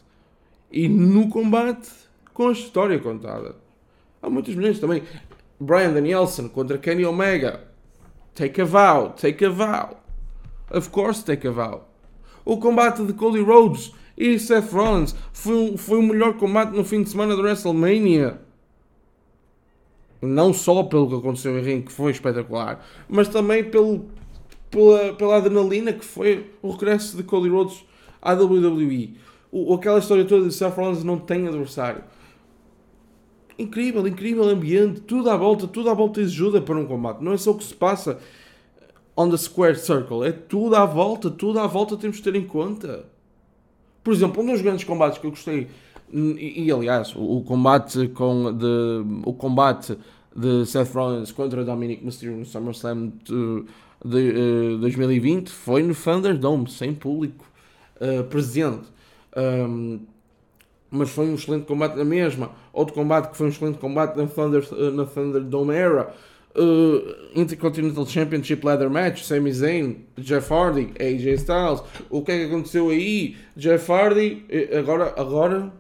E 0.71 0.89
no 0.89 1.29
combate 1.29 1.91
com 2.33 2.49
a 2.49 2.53
história 2.53 2.99
contada. 3.01 3.57
Há 4.23 4.31
muitas 4.31 4.55
mulheres 4.55 4.79
também. 4.79 5.03
Brian 5.59 5.93
Danielson 5.93 6.49
contra 6.49 6.79
Kenny 6.79 7.05
Omega. 7.05 7.65
Take 8.35 8.61
a 8.61 8.65
vow, 8.65 9.11
take 9.11 9.45
a 9.45 9.51
vow. 9.51 10.01
Of 10.71 10.91
course 10.91 11.25
take 11.25 11.49
a 11.49 11.51
vow. 11.51 11.89
O 12.45 12.59
combate 12.59 13.05
de 13.05 13.13
Cody 13.13 13.41
Rhodes 13.41 13.93
e 14.19 14.37
Seth 14.37 14.73
Rollins 14.73 15.15
foi, 15.33 15.77
foi 15.77 15.99
o 15.99 16.03
melhor 16.03 16.35
combate 16.35 16.73
no 16.73 16.83
fim 16.83 17.05
de 17.05 17.09
semana 17.09 17.37
do 17.37 17.43
WrestleMania. 17.43 18.41
Não 20.21 20.53
só 20.53 20.83
pelo 20.83 21.09
que 21.09 21.15
aconteceu 21.15 21.57
em 21.57 21.63
ringue, 21.63 21.87
que 21.87 21.93
foi 21.93 22.11
espetacular, 22.11 22.85
mas 23.09 23.29
também 23.29 23.63
pelo, 23.63 24.07
pela, 24.69 25.13
pela 25.15 25.37
adrenalina 25.37 25.93
que 25.93 26.05
foi 26.05 26.51
o 26.61 26.73
regresso 26.73 27.17
de 27.17 27.23
Cody 27.23 27.49
Rhodes 27.49 27.85
à 28.21 28.33
WWE. 28.33 29.17
O, 29.53 29.73
aquela 29.73 30.01
história 30.01 30.25
toda 30.25 30.49
de 30.49 30.53
Seth 30.53 30.75
Rollins 30.75 31.05
não 31.05 31.19
tem 31.19 31.47
adversário. 31.47 32.03
Incrível, 33.57 34.07
incrível 34.09 34.49
ambiente, 34.49 35.01
tudo 35.03 35.31
à 35.31 35.37
volta, 35.37 35.69
tudo 35.69 35.91
à 35.91 35.95
volta 35.95 36.21
ajuda 36.21 36.61
para 36.61 36.77
um 36.77 36.87
combate. 36.87 37.23
Não 37.23 37.33
é 37.33 37.37
só 37.37 37.53
o 37.53 37.55
que 37.55 37.65
se 37.65 37.75
passa 37.75 38.19
on 39.17 39.31
the 39.31 39.37
square 39.37 39.77
circle, 39.77 40.25
é 40.25 40.33
tudo 40.33 40.75
à 40.75 40.85
volta, 40.85 41.31
tudo 41.31 41.61
à 41.61 41.69
volta 41.69 41.97
temos 41.97 42.17
de 42.17 42.25
ter 42.25 42.35
em 42.35 42.45
conta. 42.45 43.07
Por 44.09 44.15
exemplo, 44.15 44.43
um 44.43 44.47
dos 44.47 44.63
grandes 44.63 44.85
combates 44.85 45.19
que 45.19 45.27
eu 45.27 45.31
gostei, 45.31 45.69
e, 46.11 46.65
e 46.65 46.73
aliás, 46.73 47.15
o, 47.15 47.41
o, 47.41 47.45
combate 47.45 48.09
com 48.09 48.51
de, 48.55 49.05
o 49.23 49.35
combate 49.35 49.99
de 50.35 50.65
Seth 50.65 50.95
Rollins 50.95 51.31
contra 51.31 51.63
Dominic 51.63 52.03
Mysterio 52.03 52.35
no 52.35 52.47
SummerSlam 52.47 53.13
de, 53.23 53.65
de 54.03 54.77
uh, 54.77 54.79
2020 54.79 55.51
foi 55.51 55.83
no 55.83 55.95
Thunderdome, 55.95 56.71
sem 56.71 56.95
público 56.95 57.45
uh, 58.01 58.25
presente. 58.25 58.89
Um, 59.37 60.01
mas 60.91 61.11
foi 61.11 61.27
um 61.27 61.35
excelente 61.35 61.67
combate 61.67 61.99
na 61.99 62.05
mesma. 62.07 62.53
Outro 62.73 62.95
combate 62.95 63.29
que 63.33 63.37
foi 63.37 63.49
um 63.49 63.51
excelente 63.51 63.77
combate 63.77 64.17
na, 64.17 64.27
Thunder, 64.27 64.67
na 64.95 65.05
Thunderdome 65.05 65.75
Era 65.75 66.15
uh, 66.59 67.39
Intercontinental 67.41 68.07
Championship 68.07 68.65
Leather 68.65 68.91
Match, 68.91 69.23
Sami 69.23 69.53
Zayn, 69.53 70.05
Jeff 70.19 70.53
Hardy, 70.53 70.93
AJ 70.99 71.41
Styles. 71.41 71.83
O 72.11 72.23
que 72.23 72.33
é 72.33 72.39
que 72.39 72.45
aconteceu 72.47 72.91
aí? 72.91 73.37
Jeff 73.57 73.91
Hardy, 73.91 74.45
eh, 74.49 74.79
agora, 74.79 75.15
agora 75.17 75.73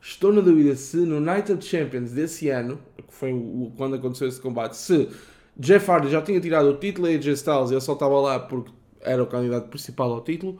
estou 0.00 0.32
na 0.32 0.40
dúvida 0.40 0.74
se 0.74 0.96
no 0.96 1.20
Night 1.20 1.52
of 1.52 1.62
Champions 1.62 2.12
desse 2.12 2.48
ano, 2.48 2.78
que 2.96 3.14
foi 3.14 3.32
quando 3.76 3.96
aconteceu 3.96 4.28
esse 4.28 4.40
combate, 4.40 4.76
se 4.76 5.08
Jeff 5.58 5.90
Hardy 5.90 6.10
já 6.10 6.22
tinha 6.22 6.40
tirado 6.40 6.70
o 6.70 6.76
título 6.76 7.08
e 7.08 7.16
AJ 7.16 7.26
Styles 7.34 7.70
ele 7.70 7.80
só 7.80 7.92
estava 7.92 8.18
lá 8.20 8.38
porque 8.38 8.70
era 9.00 9.22
o 9.22 9.26
candidato 9.26 9.68
principal 9.68 10.12
ao 10.12 10.22
título. 10.22 10.58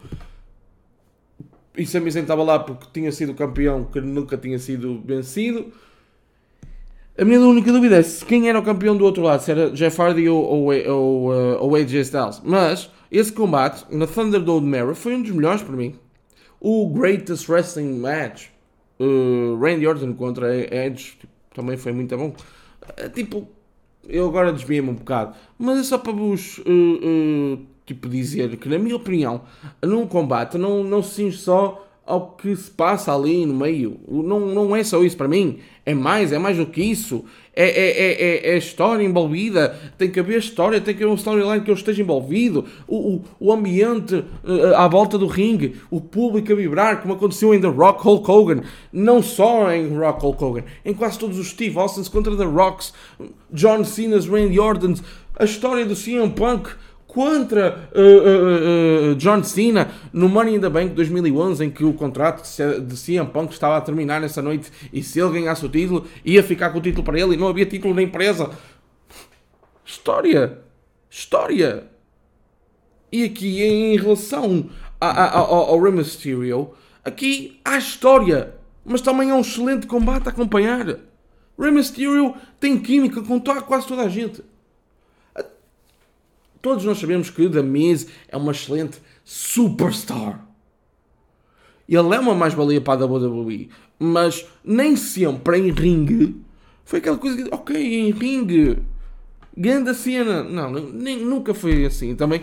E 1.77 1.87
Sami 1.87 2.11
Zayn 2.11 2.23
estava 2.23 2.43
lá 2.43 2.59
porque 2.59 2.87
tinha 2.93 3.13
sido 3.13 3.35
campeão 3.35 3.85
que 3.85 4.01
nunca 4.01 4.37
tinha 4.37 4.59
sido 4.59 5.01
vencido. 5.05 5.73
A 7.21 7.25
minha 7.25 7.41
única 7.41 7.73
dúvida 7.73 7.97
é 7.97 8.03
se 8.05 8.25
quem 8.25 8.49
era 8.49 8.57
o 8.57 8.63
campeão 8.63 8.97
do 8.97 9.05
outro 9.05 9.25
lado, 9.25 9.43
se 9.43 9.51
era 9.51 9.73
Jeff 9.73 10.01
Hardy 10.01 10.29
ou, 10.29 10.41
ou, 10.41 10.89
ou, 10.89 11.33
uh, 11.33 11.57
ou 11.59 11.75
AJ 11.75 11.95
Styles. 11.95 12.41
Mas 12.45 12.89
esse 13.11 13.33
combate 13.33 13.85
na 13.91 14.07
Thunderdome 14.07 14.69
Mirror 14.69 14.95
foi 14.95 15.17
um 15.17 15.23
dos 15.23 15.33
melhores 15.33 15.61
para 15.61 15.75
mim. 15.75 15.97
O 16.61 16.89
Greatest 16.91 17.49
Wrestling 17.49 17.99
Match, 17.99 18.47
uh, 19.01 19.59
Randy 19.61 19.85
Orton 19.85 20.15
contra 20.15 20.55
Edge, 20.57 21.17
tipo, 21.19 21.33
também 21.53 21.77
foi 21.77 21.91
muito 21.91 22.17
bom. 22.17 22.29
Uh, 22.29 23.11
tipo, 23.13 23.49
eu 24.09 24.29
agora 24.29 24.53
desviei-me 24.53 24.91
um 24.91 24.95
bocado, 24.95 25.35
mas 25.59 25.81
é 25.81 25.83
só 25.83 25.99
para 25.99 26.13
vos 26.13 26.59
uh, 26.59 27.59
tipo, 27.85 28.09
dizer 28.09 28.57
que, 28.59 28.69
na 28.69 28.79
minha 28.79 28.95
opinião, 28.95 29.41
num 29.83 30.07
combate 30.07 30.57
não, 30.57 30.85
não 30.85 31.03
se 31.03 31.17
cinge 31.17 31.39
só 31.39 31.85
ao 32.09 32.31
que 32.31 32.57
se 32.57 32.71
passa 32.71 33.15
ali 33.15 33.45
no 33.45 33.53
meio. 33.53 34.01
Não, 34.09 34.41
não 34.41 34.75
é 34.75 34.83
só 34.83 35.05
isso 35.05 35.17
para 35.17 35.29
mim. 35.29 35.59
É 35.85 35.93
mais, 35.93 36.33
é 36.33 36.39
mais 36.39 36.57
do 36.57 36.65
que 36.65 36.83
isso. 36.83 37.23
É, 37.55 37.65
é, 37.65 37.91
é, 37.91 38.13
é, 38.13 38.55
é 38.55 38.57
história 38.57 39.05
envolvida. 39.05 39.79
Tem 39.99 40.11
que 40.11 40.19
haver 40.19 40.39
história, 40.39 40.81
tem 40.81 40.95
que 40.95 41.03
haver 41.03 41.13
um 41.13 41.17
storyline 41.17 41.61
que 41.61 41.71
eu 41.71 41.75
esteja 41.75 42.01
envolvido. 42.01 42.65
O, 42.87 42.97
o, 42.97 43.25
o 43.39 43.53
ambiente 43.53 44.15
uh, 44.15 44.75
à 44.77 44.89
volta 44.89 45.19
do 45.19 45.27
ringue, 45.27 45.77
o 45.91 46.01
público 46.01 46.51
a 46.51 46.57
vibrar, 46.57 47.03
como 47.03 47.13
aconteceu 47.13 47.53
em 47.53 47.61
The 47.61 47.69
Rock 47.69 48.03
Hulk 48.03 48.31
Hogan. 48.31 48.61
Não 48.91 49.23
só 49.23 49.71
em 49.71 49.95
Rock 49.95 50.23
Hulk 50.23 50.45
Hogan, 50.45 50.65
em 50.87 50.95
quase 50.95 51.19
todos 51.19 51.39
os 51.39 51.49
Steve 51.49 51.79
Austins 51.79 52.09
contra 52.09 52.35
The 52.35 52.45
Rocks, 52.45 52.95
John 53.53 53.85
Cena's, 53.85 54.27
Randy 54.27 54.59
Orton's, 54.59 55.03
a 55.39 55.45
história 55.45 55.85
do 55.85 55.95
CM 55.95 56.31
Punk 56.31 56.71
contra 57.09 57.89
uh, 57.95 57.99
uh, 57.99 59.13
uh, 59.13 59.15
John 59.17 59.43
Cena 59.43 59.91
no 60.13 60.29
Money 60.29 60.57
in 60.57 60.61
the 60.61 60.69
Bank 60.69 60.95
2011, 60.95 61.65
em 61.65 61.71
que 61.71 61.83
o 61.83 61.95
contrato 61.95 62.43
de 62.43 62.95
CM 62.95 63.27
Punk 63.31 63.51
estava 63.51 63.79
a 63.79 63.81
terminar 63.81 64.21
nessa 64.21 64.43
noite 64.43 64.71
e 64.93 65.03
se 65.03 65.19
ele 65.19 65.33
ganhasse 65.33 65.65
o 65.65 65.71
título, 65.71 66.07
ia 66.23 66.43
ficar 66.43 66.71
com 66.71 66.79
o 66.79 66.83
título 66.83 67.03
para 67.03 67.19
ele 67.19 67.35
e 67.35 67.37
não 67.37 67.49
havia 67.49 67.65
título 67.65 67.95
na 67.95 68.03
empresa. 68.03 68.51
História! 69.85 70.59
História! 71.11 71.89
E 73.11 73.25
aqui, 73.25 73.63
em 73.63 73.97
relação 73.97 74.69
a, 75.01 75.09
a, 75.09 75.39
ao, 75.39 75.71
ao 75.71 75.81
Rey 75.81 75.93
Mysterio, 75.93 76.73
aqui 77.03 77.59
há 77.65 77.79
história, 77.79 78.55
mas 78.85 79.01
também 79.01 79.31
há 79.31 79.35
um 79.35 79.41
excelente 79.41 79.87
combate 79.87 80.27
a 80.27 80.31
acompanhar. 80.31 80.87
Rey 81.59 81.71
Mysterio 81.71 82.35
tem 82.61 82.79
química 82.79 83.23
com 83.23 83.41
quase 83.41 83.87
toda 83.87 84.03
a 84.03 84.09
gente. 84.11 84.43
Todos 86.69 86.85
nós 86.85 86.99
sabemos 86.99 87.31
que 87.31 87.49
The 87.49 87.63
Miz 87.63 88.09
é 88.29 88.37
uma 88.37 88.53
excelente 88.53 88.99
superstar. 89.25 90.47
Ele 91.89 92.15
é 92.15 92.21
uma 92.21 92.35
mais-valia 92.35 92.79
para 92.79 93.03
a 93.03 93.07
WWE, 93.07 93.71
mas 93.99 94.47
nem 94.63 94.95
sempre 94.95 95.57
em 95.57 95.71
ringue 95.71 96.37
foi 96.85 96.99
aquela 96.99 97.17
coisa 97.17 97.43
que, 97.43 97.49
ok, 97.51 97.75
em 97.75 98.11
ringue, 98.11 98.81
grande 99.57 99.95
cena. 99.95 100.45
Não, 100.45 100.71
nem, 100.71 101.25
nunca 101.25 101.55
foi 101.55 101.87
assim. 101.87 102.15
Também 102.15 102.43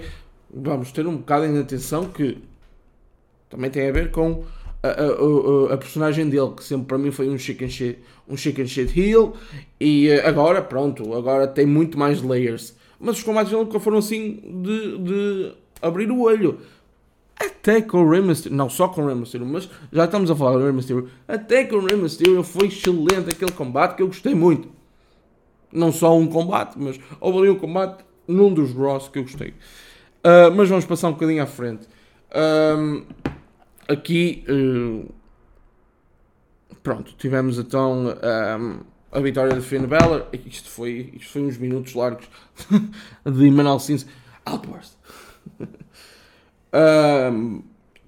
vamos 0.51 0.91
ter 0.91 1.05
um 1.05 1.17
bocado 1.17 1.45
em 1.45 1.59
atenção 1.59 2.05
que 2.05 2.39
também 3.47 3.69
tem 3.69 3.87
a 3.87 3.91
ver 3.91 4.09
com 4.09 4.43
a, 4.81 4.87
a, 4.87 5.69
a, 5.69 5.73
a, 5.75 5.77
personagem 5.77 6.27
dele, 6.29 6.49
que 6.57 6.63
sempre 6.63 6.87
para 6.87 6.97
mim 6.97 7.11
foi 7.11 7.29
um 7.29 7.37
chicken 7.37 7.69
shit, 7.69 7.99
um 8.27 8.35
chicken 8.35 8.65
shit 8.65 8.99
heel, 8.99 9.35
e 9.79 10.07
eh, 10.07 10.27
agora, 10.27 10.63
pronto, 10.63 11.13
agora 11.13 11.47
tem 11.47 11.67
muito 11.67 11.95
mais 11.95 12.23
layers 12.23 12.73
mas 13.05 13.17
os 13.17 13.23
combates 13.23 13.51
dele 13.51 13.63
nunca 13.63 13.79
foram 13.79 13.99
assim 13.99 14.41
de, 14.63 14.97
de 14.97 15.53
abrir 15.81 16.09
o 16.09 16.21
olho. 16.21 16.59
Até 17.39 17.81
com 17.81 18.03
o 18.03 18.09
Rey 18.09 18.21
Mysterio, 18.21 18.57
não 18.57 18.69
só 18.69 18.87
com 18.87 19.03
o 19.03 19.07
Rey 19.07 19.15
Mysterio, 19.15 19.45
mas 19.45 19.69
já 19.91 20.05
estamos 20.05 20.31
a 20.31 20.35
falar 20.35 20.57
do 20.57 20.63
Rey 20.63 20.71
Mysterio, 20.71 21.09
até 21.27 21.65
com 21.65 21.75
o 21.75 21.85
Rey 21.85 21.97
Mysterio 21.97 22.41
foi 22.43 22.67
excelente 22.67 23.29
aquele 23.29 23.51
combate 23.51 23.95
que 23.95 24.01
eu 24.01 24.07
gostei 24.07 24.33
muito. 24.33 24.69
Não 25.71 25.91
só 25.91 26.17
um 26.17 26.27
combate, 26.27 26.75
mas 26.77 26.99
houve 27.19 27.39
ali 27.39 27.49
um 27.49 27.59
combate 27.59 28.03
num 28.27 28.53
dos 28.53 28.71
Ross 28.71 29.09
que 29.09 29.19
eu 29.19 29.23
gostei. 29.23 29.49
Uh, 29.49 30.49
mas 30.55 30.69
vamos 30.69 30.85
passar 30.85 31.09
um 31.09 31.11
bocadinho 31.11 31.43
à 31.43 31.45
frente. 31.45 31.87
Uh, 32.31 33.05
aqui, 33.87 34.43
uh, 34.49 35.13
pronto, 36.81 37.13
tivemos 37.17 37.59
então 37.59 38.15
a 39.15 39.19
vitória 39.21 39.55
de 39.55 39.61
Finn 39.61 39.87
Balor. 39.87 40.27
Isto 40.45 40.69
foi, 40.69 41.13
isto 41.15 41.31
foi 41.31 41.43
uns 41.43 41.57
minutos 41.57 41.93
largos 41.93 42.27
de 43.25 43.47
Emmanuel 43.47 43.79
Sims. 43.79 44.05
Outburst. 44.45 44.93
um, 47.31 47.63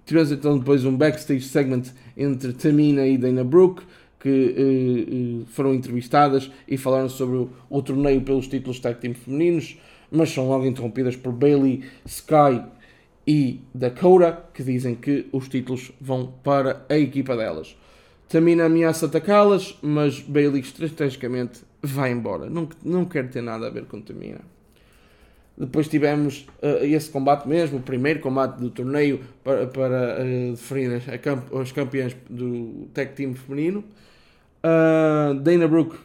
tivemos 0.05 0.31
então 0.31 0.59
depois 0.59 0.83
um 0.83 0.95
backstage 0.95 1.45
segment 1.45 1.85
entre 2.15 2.51
Tamina 2.53 3.07
e 3.07 3.17
Dana 3.17 3.43
Brooke 3.43 3.83
que 4.19 4.29
uh, 4.29 5.43
uh, 5.43 5.45
foram 5.47 5.73
entrevistadas 5.73 6.51
e 6.67 6.77
falaram 6.77 7.07
sobre 7.07 7.37
o, 7.37 7.49
o, 7.69 7.81
torneio 7.81 8.21
pelos 8.21 8.47
títulos 8.47 8.79
tag 8.79 8.99
team 8.99 9.13
femininos. 9.13 9.77
mas 10.11 10.29
são 10.29 10.49
logo 10.49 10.65
interrompidas 10.65 11.15
por 11.15 11.31
Bailey, 11.31 11.83
Sky 12.05 12.63
e 13.25 13.61
Dakota, 13.73 14.43
que 14.53 14.63
dizem 14.63 14.95
que 14.95 15.27
os 15.31 15.47
títulos 15.47 15.91
vão 16.01 16.33
para 16.43 16.85
a 16.89 16.97
equipa 16.97 17.35
delas. 17.37 17.75
Tamina 18.29 18.65
ameaça 18.65 19.05
atacá-las, 19.05 19.77
mas 19.81 20.19
Bailey 20.19 20.61
estrategicamente 20.61 21.61
vai 21.81 22.11
embora. 22.11 22.49
Não, 22.49 22.67
não 22.83 23.05
quer 23.05 23.29
ter 23.29 23.41
nada 23.41 23.67
a 23.67 23.69
ver 23.69 23.85
com 23.85 24.01
Tamina. 24.01 24.41
Depois 25.57 25.87
tivemos 25.87 26.45
uh, 26.61 26.85
esse 26.85 27.09
combate 27.09 27.47
mesmo, 27.47 27.79
o 27.79 27.81
primeiro 27.81 28.19
combate 28.19 28.59
do 28.59 28.69
torneio 28.69 29.21
para, 29.43 29.65
para 29.65 30.17
uh, 30.21 30.51
definir 30.51 30.95
as, 30.95 31.19
camp 31.19 31.51
as 31.55 31.71
campeãs 31.71 32.15
do 32.29 32.87
tag 32.93 33.13
team 33.13 33.33
feminino. 33.33 33.83
Uh, 34.63 35.33
Dana 35.33 35.67
Brooke 35.67 35.97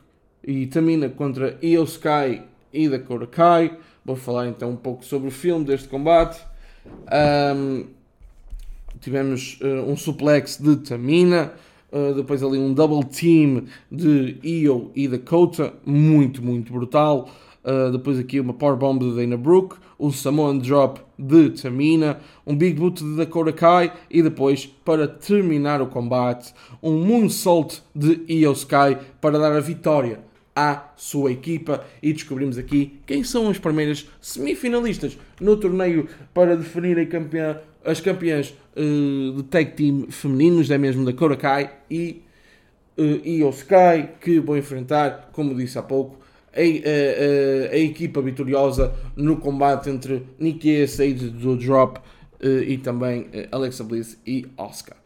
e 0.42 0.66
Tamina 0.68 1.10
contra 1.10 1.58
Io 1.60 1.84
Sky 1.84 2.42
e 2.72 2.88
Dakota 2.88 3.26
Kai. 3.26 3.76
Vou 4.04 4.16
falar 4.16 4.48
então 4.48 4.70
um 4.70 4.76
pouco 4.76 5.04
sobre 5.04 5.28
o 5.28 5.30
filme 5.30 5.66
deste 5.66 5.88
combate. 5.88 6.40
Um, 7.54 7.86
tivemos 9.00 9.60
uh, 9.60 9.90
um 9.90 9.96
suplex 9.96 10.56
de 10.56 10.76
Tamina. 10.76 11.52
Uh, 11.92 12.14
depois 12.14 12.42
ali 12.42 12.58
um 12.58 12.72
double 12.72 13.04
team 13.04 13.64
de 13.90 14.38
Io 14.42 14.90
e 14.94 15.06
Dakota, 15.06 15.74
muito, 15.84 16.42
muito 16.42 16.72
brutal. 16.72 17.28
Uh, 17.62 17.92
depois 17.92 18.18
aqui 18.18 18.40
uma 18.40 18.54
powerbomb 18.54 18.98
de 18.98 19.14
Dana 19.14 19.36
Brooke, 19.36 19.76
um 20.00 20.10
Samoan 20.10 20.58
Drop 20.58 21.00
de 21.16 21.50
Tamina, 21.50 22.18
um 22.46 22.56
Big 22.56 22.80
Boot 22.80 23.04
de 23.04 23.16
Dakota 23.16 23.52
Kai 23.52 23.92
e 24.10 24.22
depois, 24.22 24.66
para 24.66 25.06
terminar 25.06 25.80
o 25.80 25.86
combate, 25.86 26.52
um 26.82 27.04
Moonsault 27.04 27.82
de 27.94 28.20
Io 28.28 28.52
Sky 28.52 28.96
para 29.20 29.38
dar 29.38 29.52
a 29.52 29.60
vitória 29.60 30.20
à 30.54 30.92
sua 30.96 31.32
equipa 31.32 31.84
e 32.02 32.12
descobrimos 32.12 32.58
aqui 32.58 32.98
quem 33.06 33.24
são 33.24 33.48
as 33.48 33.58
primeiras 33.58 34.08
semifinalistas 34.20 35.16
no 35.40 35.56
torneio 35.56 36.08
para 36.34 36.56
definir 36.56 37.08
campeã, 37.08 37.58
as 37.84 38.00
campeãs 38.00 38.54
uh, 38.76 39.36
de 39.36 39.42
tag 39.44 39.72
team 39.72 40.06
femininos, 40.10 40.70
é 40.70 40.78
mesmo 40.78 41.04
da 41.04 41.36
Kai 41.36 41.70
e 41.90 42.22
uh, 42.96 43.26
Io 43.26 43.50
Sky, 43.50 44.08
que 44.20 44.40
vão 44.40 44.56
enfrentar, 44.56 45.30
como 45.32 45.54
disse 45.54 45.78
há 45.78 45.82
pouco, 45.82 46.22
a, 46.54 46.60
a, 46.60 47.72
a, 47.72 47.78
equipa 47.78 48.20
vitoriosa 48.20 48.94
no 49.16 49.38
combate 49.38 49.88
entre 49.88 50.22
Nikki 50.38 50.86
Sage 50.86 51.30
do 51.30 51.56
Drop 51.56 51.98
uh, 51.98 52.46
e 52.46 52.76
também 52.78 53.22
uh, 53.22 53.48
Alexa 53.50 53.82
Bliss 53.82 54.20
e 54.26 54.46
Oscar. 54.56 54.96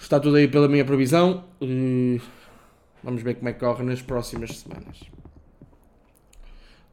Está 0.00 0.20
tudo 0.20 0.36
aí 0.36 0.48
pela 0.48 0.68
minha 0.68 0.84
previsão. 0.84 1.44
Uh, 1.60 2.20
vamos 3.02 3.22
ver 3.22 3.36
como 3.36 3.48
é 3.48 3.52
que 3.52 3.60
corre 3.60 3.84
nas 3.84 4.02
próximas 4.02 4.58
semanas. 4.58 5.00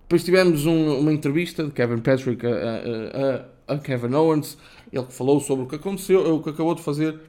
Depois 0.03 0.23
tivemos 0.23 0.65
um, 0.65 0.99
uma 0.99 1.11
entrevista 1.11 1.63
de 1.63 1.71
Kevin 1.71 1.97
Patrick 1.97 2.45
a, 2.45 3.45
a, 3.67 3.77
Kevin 3.77 4.13
Owens. 4.13 4.57
Ele 4.91 5.05
falou 5.09 5.39
sobre 5.39 5.65
o 5.65 5.67
que 5.67 5.75
aconteceu, 5.75 6.35
o 6.35 6.41
que 6.41 6.49
acabou 6.49 6.75
de 6.75 6.81
fazer 6.81 7.19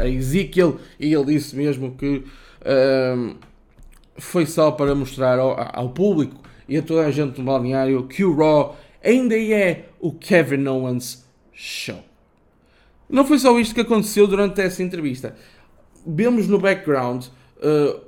a 0.00 0.06
Ezekiel 0.06 0.78
e 1.00 1.12
ele 1.12 1.24
disse 1.24 1.56
mesmo 1.56 1.96
que 1.96 2.22
foi 4.16 4.46
só 4.46 4.70
para 4.70 4.94
mostrar 4.94 5.38
ao, 5.38 5.56
ao, 5.58 5.90
público 5.90 6.40
e 6.68 6.76
a 6.76 6.82
toda 6.82 7.06
a 7.06 7.10
gente 7.10 7.38
no 7.38 7.44
balneário 7.44 8.06
que 8.06 8.24
o 8.24 8.36
Raw 8.36 8.76
ainda 9.02 9.36
é 9.36 9.88
o 10.00 10.12
Kevin 10.12 10.66
Owens 10.66 11.28
Show. 11.52 12.02
Não 13.08 13.24
foi 13.24 13.38
só 13.38 13.58
isto 13.58 13.74
que 13.74 13.80
aconteceu 13.80 14.26
durante 14.26 14.60
essa 14.60 14.82
entrevista. 14.82 15.36
Vemos 16.06 16.48
no 16.48 16.58
background 16.58 17.26
uh, 17.26 18.00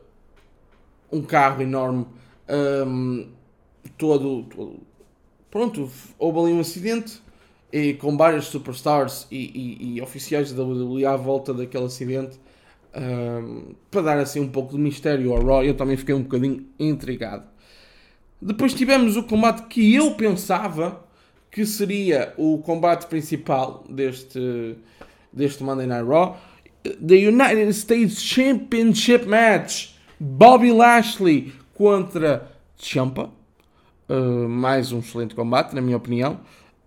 um 1.13 1.23
carro 1.23 1.63
enorme, 1.63 2.07
um, 2.49 3.29
todo, 3.97 4.43
todo, 4.45 4.81
Pronto, 5.57 5.91
houve 6.19 6.39
ali 6.39 6.53
um 6.53 6.61
acidente 6.61 7.19
e 7.73 7.95
com 7.95 8.15
várias 8.15 8.45
superstars 8.45 9.27
e, 9.31 9.39
e, 9.81 9.97
e 9.97 10.03
oficiais 10.03 10.53
da 10.53 10.63
WWE 10.63 11.07
à 11.07 11.17
volta 11.17 11.55
daquele 11.55 11.87
acidente 11.87 12.39
para 13.91 14.03
dar 14.03 14.19
assim 14.19 14.39
um 14.39 14.49
pouco 14.49 14.73
de 14.73 14.79
mistério 14.79 15.33
ao 15.33 15.43
Raw, 15.43 15.65
eu 15.65 15.75
também 15.75 15.97
fiquei 15.97 16.15
um 16.15 16.21
bocadinho 16.21 16.67
intrigado. 16.79 17.45
Depois 18.39 18.75
tivemos 18.75 19.17
o 19.17 19.23
combate 19.23 19.67
que 19.69 19.95
eu 19.95 20.11
pensava 20.15 21.03
que 21.51 21.65
seria 21.65 22.35
o 22.37 22.59
combate 22.59 23.07
principal 23.07 23.83
deste, 23.89 24.77
deste 25.33 25.65
Monday 25.65 25.87
Night 25.87 26.07
Raw. 26.07 26.37
The 26.85 27.29
United 27.29 27.71
States 27.71 28.21
Championship 28.21 29.25
Match. 29.25 29.95
Bobby 30.21 30.71
Lashley 30.71 31.55
contra 31.73 32.47
Ciampa. 32.77 33.31
Uh, 34.09 34.49
mais 34.49 34.93
um 34.93 35.01
excelente 35.01 35.35
combate, 35.35 35.75
na 35.75 35.81
minha 35.81 35.97
opinião. 35.97 36.39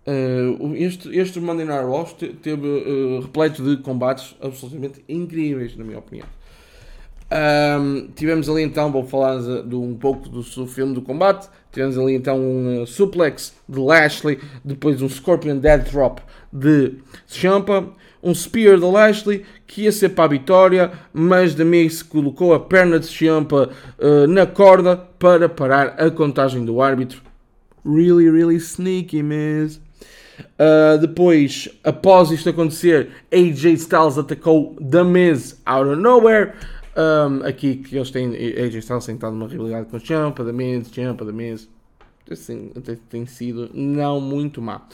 Uh, 0.06 0.74
este, 0.74 1.14
este 1.16 1.38
Monday 1.38 1.66
Night 1.66 1.84
Raw 1.84 2.04
teve 2.42 2.66
uh, 2.66 3.20
repleto 3.20 3.62
de 3.62 3.82
combates 3.82 4.34
absolutamente 4.40 5.04
incríveis, 5.08 5.76
na 5.76 5.84
minha 5.84 5.98
opinião. 5.98 6.26
Um, 7.32 8.08
tivemos 8.16 8.48
ali 8.48 8.62
então, 8.62 8.90
vou 8.90 9.04
falar 9.06 9.38
de, 9.38 9.62
de 9.62 9.76
um 9.76 9.94
pouco 9.94 10.28
do, 10.28 10.42
do, 10.42 10.66
filme 10.66 10.94
do 10.94 11.02
combate. 11.02 11.48
Tivemos 11.70 11.96
ali 11.96 12.14
então 12.14 12.38
um 12.38 12.82
uh, 12.82 12.86
suplex 12.86 13.54
de 13.68 13.78
Lashley, 13.78 14.40
depois 14.64 15.00
um 15.00 15.08
Scorpion 15.08 15.58
Dead 15.58 15.88
Drop 15.88 16.20
de 16.52 16.94
Champa, 17.28 17.88
um 18.20 18.34
Spear 18.34 18.76
de 18.76 18.84
Lashley 18.84 19.44
que 19.64 19.82
ia 19.82 19.92
ser 19.92 20.10
para 20.10 20.24
a 20.24 20.28
vitória, 20.28 20.90
mas 21.12 21.54
The 21.54 21.62
Miz 21.62 22.02
colocou 22.02 22.52
a 22.52 22.58
perna 22.58 22.98
de 22.98 23.06
Champa 23.06 23.70
uh, 23.98 24.26
na 24.26 24.44
corda 24.44 24.96
para 24.96 25.48
parar 25.48 25.94
a 25.98 26.10
contagem 26.10 26.64
do 26.64 26.82
árbitro. 26.82 27.22
Really, 27.84 28.28
really 28.28 28.56
sneaky, 28.56 29.22
Miz. 29.22 29.80
Uh, 30.58 30.98
depois, 30.98 31.68
após 31.84 32.30
isto 32.30 32.48
acontecer, 32.48 33.10
AJ 33.30 33.74
Styles 33.74 34.18
atacou 34.18 34.74
The 34.76 35.04
Miz 35.04 35.60
out 35.64 35.88
of 35.88 36.00
nowhere. 36.00 36.54
Um, 36.96 37.46
aqui 37.46 37.76
que 37.76 37.96
eles 37.96 38.10
têm 38.10 38.34
AJ 38.34 38.76
Styles 38.76 39.04
sentado 39.04 39.36
numa 39.36 39.48
rivalidade 39.48 39.86
com 39.88 39.98
Champa, 39.98 40.44
The 40.44 40.52
Miz, 40.52 40.88
Champa, 40.92 41.24
The 41.24 41.32
Miz. 41.32 41.68
Assim, 42.30 42.70
tem 43.08 43.26
sido 43.26 43.70
não 43.74 44.20
muito 44.20 44.62
má. 44.62 44.86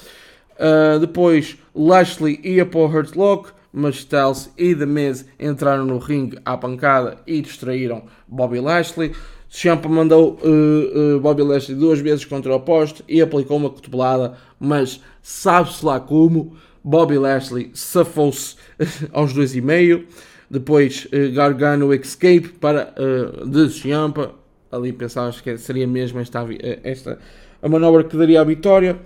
Uh, 0.59 0.98
depois, 0.98 1.59
Lashley 1.74 2.40
ia 2.42 2.64
para 2.64 2.80
o 2.80 2.87
Hurt 2.87 3.14
Lock, 3.14 3.50
mas 3.72 3.96
Styles 3.96 4.50
e 4.56 4.74
The 4.74 4.87
Miz 4.87 5.26
entraram 5.38 5.85
no 5.85 5.98
ringue 5.98 6.38
à 6.44 6.56
pancada 6.56 7.18
e 7.26 7.42
distraíram 7.42 8.04
Bobby 8.26 8.61
Lashley. 8.61 9.12
Champa 9.48 9.88
mandou 9.88 10.38
uh, 10.42 11.16
uh, 11.16 11.20
Bobby 11.20 11.42
Lashley 11.42 11.76
duas 11.78 12.00
vezes 12.00 12.24
contra 12.24 12.54
o 12.54 12.61
poste 12.61 13.04
e 13.06 13.20
aplicou 13.20 13.59
uma 13.59 13.70
cotovelada, 13.70 14.37
mas 14.59 15.00
sabe-se 15.22 15.85
lá 15.85 16.00
como. 16.00 16.56
Bobby 16.82 17.18
Lashley 17.18 17.70
safou-se 17.74 18.56
aos 19.12 19.32
dois 19.32 19.54
e 19.56 19.61
meio. 19.61 20.06
Depois 20.50 21.06
uh, 21.06 21.32
Gargano 21.32 21.92
Escape 21.92 22.48
para 22.61 22.94
uh, 22.96 23.48
de 23.48 23.70
Champa. 23.70 24.35
Ali 24.70 24.92
pensávamos 24.92 25.40
que 25.40 25.56
seria 25.59 25.87
mesmo 25.87 26.18
esta, 26.20 26.44
esta 26.82 27.18
a 27.62 27.68
manobra 27.68 28.04
que 28.04 28.16
daria 28.16 28.40
a 28.40 28.44
vitória. 28.44 28.98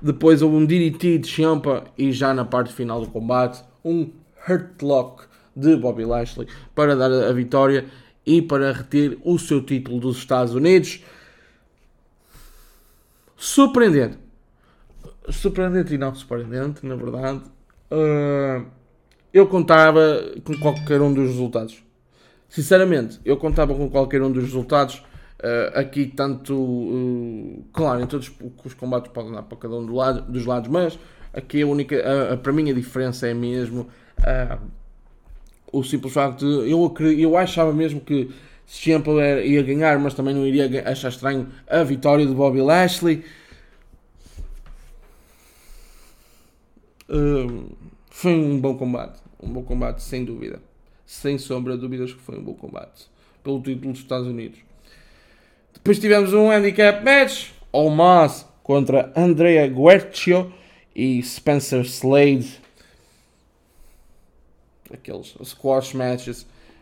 Depois 0.00 0.42
um 0.42 0.64
DDT 0.64 1.18
de 1.18 1.28
Champa 1.28 1.84
e 1.96 2.12
já 2.12 2.34
na 2.34 2.44
parte 2.44 2.72
final 2.72 3.00
do 3.00 3.08
combate 3.08 3.64
um 3.84 4.10
Hurt 4.48 4.82
Lock 4.82 5.24
de 5.56 5.76
Bobby 5.76 6.04
Lashley 6.04 6.48
para 6.74 6.94
dar 6.96 7.10
a 7.10 7.32
vitória 7.32 7.86
e 8.26 8.42
para 8.42 8.72
reter 8.72 9.18
o 9.24 9.38
seu 9.38 9.62
título 9.62 10.00
dos 10.00 10.18
Estados 10.18 10.54
Unidos. 10.54 11.02
Surpreendente. 13.36 14.18
Surpreendente 15.28 15.94
e 15.94 15.98
não 15.98 16.14
surpreendente, 16.14 16.84
na 16.86 16.96
verdade. 16.96 17.42
Uh, 17.90 18.66
eu 19.34 19.46
contava 19.46 20.32
com 20.44 20.56
qualquer 20.58 21.02
um 21.02 21.12
dos 21.12 21.28
resultados. 21.28 21.82
Sinceramente, 22.48 23.20
eu 23.24 23.36
contava 23.36 23.74
com 23.74 23.90
qualquer 23.90 24.22
um 24.22 24.30
dos 24.30 24.44
resultados. 24.44 25.02
Uh, 25.42 25.78
aqui, 25.78 26.06
tanto. 26.06 26.54
Uh, 26.54 27.64
claro, 27.72 28.00
em 28.00 28.06
todos 28.06 28.32
os 28.64 28.74
combates 28.74 29.10
podem 29.12 29.32
dar 29.32 29.42
para 29.42 29.58
cada 29.58 29.74
um 29.74 29.84
do 29.84 29.94
lado, 29.94 30.22
dos 30.30 30.46
lados, 30.46 30.70
mas 30.70 30.98
aqui 31.32 31.60
a 31.60 31.66
única. 31.66 31.96
para 32.42 32.52
mim, 32.52 32.70
a 32.70 32.72
diferença 32.72 33.26
é 33.26 33.34
mesmo 33.34 33.88
o 35.74 35.82
simples 35.82 36.12
facto 36.12 36.38
de 36.38 36.70
eu, 36.70 36.94
eu 37.18 37.36
achava 37.36 37.72
mesmo 37.72 38.00
que 38.00 38.30
Ciampa 38.64 39.10
ia 39.44 39.62
ganhar, 39.62 39.98
mas 39.98 40.14
também 40.14 40.34
não 40.34 40.46
iria 40.46 40.88
achar 40.88 41.08
estranho 41.08 41.48
a 41.66 41.82
vitória 41.82 42.24
de 42.24 42.32
Bobby 42.32 42.60
Lashley. 42.60 43.24
Uh, 47.08 47.76
foi 48.08 48.32
um 48.32 48.58
bom 48.58 48.76
combate, 48.76 49.20
um 49.44 49.52
bom 49.52 49.62
combate 49.62 50.02
sem 50.02 50.24
dúvida, 50.24 50.60
sem 51.06 51.38
sombra 51.38 51.74
de 51.74 51.80
dúvidas 51.80 52.12
que 52.12 52.20
foi 52.20 52.38
um 52.38 52.42
bom 52.42 52.54
combate 52.54 53.08
pelo 53.42 53.60
título 53.60 53.92
dos 53.92 54.00
Estados 54.00 54.26
Unidos. 54.26 54.58
Depois 55.72 55.98
tivemos 55.98 56.32
um 56.32 56.50
handicap 56.50 57.04
match, 57.04 57.50
Almas 57.72 58.46
contra 58.62 59.12
Andrea 59.14 59.66
Guercio 59.68 60.52
e 60.94 61.22
Spencer 61.22 61.84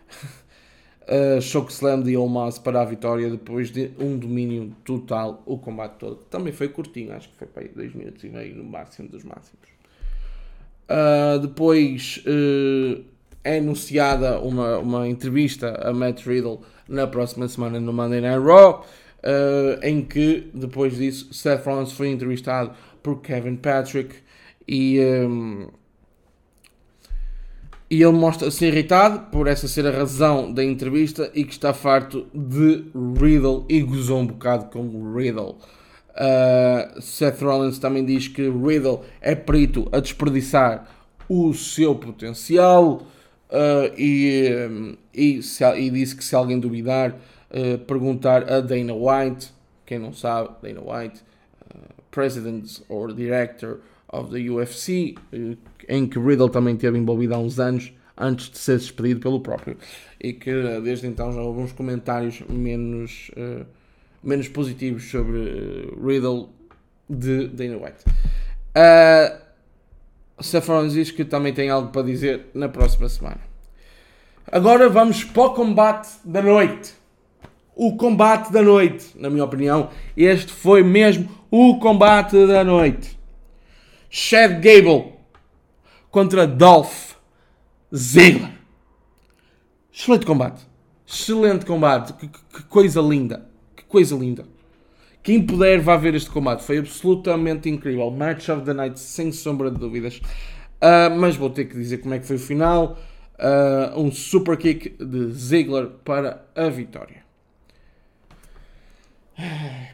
uh, 1.09 1.41
Chokeslam 1.41 2.03
de 2.03 2.17
Omos 2.17 2.59
para 2.59 2.83
a 2.83 2.85
vitória 2.85 3.29
depois 3.29 3.71
de 3.71 3.91
um 3.99 4.17
domínio 4.17 4.77
total 4.85 5.43
o 5.47 5.59
combate 5.59 5.99
todo. 5.99 6.17
Também 6.25 6.53
foi 6.53 6.69
curtinho, 6.69 7.13
acho 7.13 7.29
que 7.31 7.37
foi 7.37 7.47
para 7.47 7.63
aí 7.63 7.69
2 7.69 7.95
minutos 7.95 8.23
e 8.23 8.29
meio 8.29 8.55
no 8.57 8.65
máximo 8.65 9.09
dos 9.09 9.25
máximos. 9.25 9.82
Uh, 10.89 11.39
depois 11.39 12.23
uh, 12.27 13.03
é 13.45 13.59
anunciada 13.59 14.39
uma, 14.41 14.79
uma 14.79 15.09
entrevista 15.09 15.81
a 15.83 15.93
Matt 15.93 16.27
Riddle 16.27 16.61
na 16.89 17.07
próxima 17.07 17.49
semana 17.49 17.81
no 17.81 17.93
Monday 17.93 18.21
Night 18.21 18.45
Raw, 18.45 18.85
uh, 19.23 19.85
em 19.85 20.03
que 20.03 20.51
depois 20.53 20.97
disso 20.97 21.33
Seth 21.33 21.65
Rollins 21.65 21.93
foi 21.93 22.09
entrevistado 22.09 22.73
por 23.03 23.21
Kevin 23.21 23.57
Patrick 23.57 24.15
e, 24.69 25.01
um, 25.01 25.69
e 27.91 28.03
ele 28.03 28.13
mostra-se 28.13 28.65
irritado 28.65 29.31
por 29.31 29.47
essa 29.47 29.67
ser 29.67 29.87
a 29.87 29.91
razão 29.91 30.53
da 30.53 30.63
entrevista 30.63 31.31
e 31.35 31.45
que 31.45 31.53
está 31.53 31.73
farto 31.73 32.27
de 32.33 32.85
Riddle 33.19 33.65
e 33.69 33.81
gozou 33.81 34.21
um 34.21 34.27
bocado 34.27 34.67
com 34.67 35.15
Riddle. 35.15 35.59
Uh, 36.13 37.01
Seth 37.01 37.41
Rollins 37.41 37.79
também 37.79 38.05
diz 38.05 38.29
que 38.29 38.43
Riddle 38.43 39.03
é 39.21 39.35
perito 39.35 39.89
a 39.93 39.99
desperdiçar 39.99 40.87
o 41.27 41.55
seu 41.55 41.95
potencial 41.95 43.07
uh, 43.49 43.95
e, 43.97 44.99
e, 45.15 45.43
se, 45.43 45.65
e, 45.65 45.91
disse 45.91 46.15
que 46.15 46.23
se 46.23 46.35
alguém 46.35 46.61
duvidar, 46.61 47.17
uh, 47.51 47.79
perguntar 47.87 48.51
a 48.51 48.61
Dana 48.61 48.93
White, 48.93 49.53
quem 49.87 49.99
não 49.99 50.13
sabe, 50.13 50.51
Dana 50.63 50.81
White, 50.81 51.21
President 52.11 52.81
or 52.91 53.15
Director 53.15 53.79
of 54.09 54.31
the 54.31 54.51
UFC, 54.51 55.15
em 55.89 56.07
que 56.07 56.19
Riddle 56.19 56.51
também 56.51 56.75
esteve 56.75 56.99
envolvido 56.99 57.35
há 57.35 57.39
uns 57.39 57.59
anos 57.59 57.91
antes 58.19 58.51
de 58.51 58.59
ser 58.59 58.77
despedido 58.77 59.21
pelo 59.21 59.41
próprio. 59.41 59.79
E 60.21 60.35
que 60.35 60.53
desde 60.81 61.07
então 61.07 61.33
já 61.33 61.41
houve 61.41 61.63
uns 61.63 61.73
comentários 61.73 62.43
menos 62.51 63.31
menos 64.23 64.49
positivos 64.49 65.11
sobre 65.11 65.39
uh, 65.39 66.07
Riddle 66.07 66.49
de 67.09 67.49
Dana 67.49 67.77
White. 67.77 68.05
Uh, 68.77 69.43
Seth 70.41 70.67
Rollins 70.67 70.95
diz 70.95 71.11
que 71.11 71.25
também 71.25 71.53
tem 71.53 71.71
algo 71.71 71.91
para 71.91 72.03
dizer 72.03 72.47
na 72.55 72.69
próxima 72.69 73.09
semana. 73.09 73.41
Agora 74.51 74.89
vamos 74.89 75.25
para 75.25 75.43
o 75.43 75.51
combate 75.55 76.09
da 76.25 76.43
noite. 76.43 76.95
O 77.75 77.97
combate 77.97 78.53
da 78.53 78.63
noite, 78.63 79.07
na 79.15 79.31
minha 79.31 79.45
opinião, 79.45 79.91
este 80.17 80.53
foi 80.53 80.83
mesmo 80.83 81.29
o 81.51 81.79
combate 81.79 82.47
da 82.47 82.63
noite. 82.63 83.19
Chad 84.11 84.61
Gable 84.61 85.13
contra 86.11 86.47
Dolph 86.47 87.15
Ziggler. 87.95 88.53
Excelente 89.93 90.27
combate. 90.27 90.67
Excelente 91.07 91.65
combate. 91.65 92.13
Que, 92.15 92.29
que 92.29 92.63
coisa 92.65 93.01
linda 93.01 93.52
coisa 93.93 94.17
linda. 94.17 94.47
Quem 95.23 95.47
puder 95.47 95.81
vá 95.81 95.97
ver 95.97 96.15
este 96.15 96.31
combate, 96.31 96.65
foi 96.65 96.79
absolutamente 96.79 97.69
incrível. 97.69 98.11
Match 98.11 98.49
of 98.49 98.65
the 98.65 98.73
Night, 98.73 98.99
sem 98.99 99.31
sombra 99.31 99.71
de 99.71 99.79
dúvidas. 99.79 100.17
Uh, 100.17 101.15
mas 101.17 101.37
vou 101.37 101.51
ter 101.51 101.67
que 101.67 101.75
dizer 101.75 101.99
como 101.99 102.15
é 102.15 102.19
que 102.19 102.27
foi 102.27 102.37
o 102.37 102.41
final. 102.41 102.99
Uh, 103.39 104.01
um 104.01 104.11
super 104.11 104.57
kick 104.57 104.97
de 104.99 105.31
Ziggler 105.33 105.89
para 106.05 106.45
a 106.57 106.69
vitória. 106.69 107.23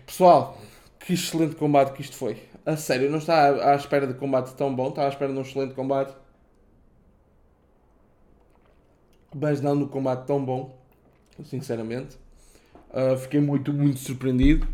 Pessoal, 0.07 0.59
que 1.01 1.13
excelente 1.13 1.57
combate 1.57 1.93
que 1.93 2.01
isto 2.01 2.17
foi. 2.17 2.41
A 2.65 2.77
sério, 2.77 3.11
não 3.11 3.19
está 3.19 3.73
à 3.73 3.75
espera 3.75 4.07
de 4.07 4.15
combate 4.15 4.55
tão 4.55 4.75
bom, 4.75 4.89
está 4.89 5.07
à 5.07 5.09
espera 5.09 5.33
de 5.33 5.39
um 5.39 5.43
excelente 5.43 5.75
combate. 5.75 6.15
Mas 9.35 9.61
não 9.61 9.75
no 9.75 9.89
combate 9.89 10.27
tão 10.27 10.43
bom, 10.43 10.79
sinceramente. 11.45 12.17
Uh, 12.91 13.17
fiquei 13.19 13.41
muito, 13.41 13.73
muito 13.73 14.01
surpreendido 14.01 14.67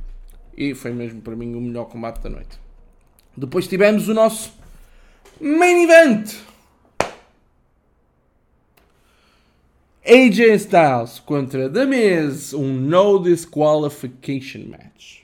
e 0.56 0.74
foi 0.74 0.92
mesmo 0.92 1.20
para 1.20 1.34
mim 1.34 1.54
o 1.54 1.60
melhor 1.60 1.86
combate 1.86 2.20
da 2.20 2.30
noite. 2.30 2.58
Depois 3.36 3.66
tivemos 3.66 4.08
o 4.08 4.14
nosso 4.14 4.52
main 5.40 5.84
event. 5.84 6.36
AJ 10.06 10.54
Styles 10.56 11.18
contra 11.18 11.68
The 11.68 11.86
Miz, 11.86 12.52
um 12.52 12.72
no 12.74 13.18
disqualification 13.18 14.68
match. 14.68 15.22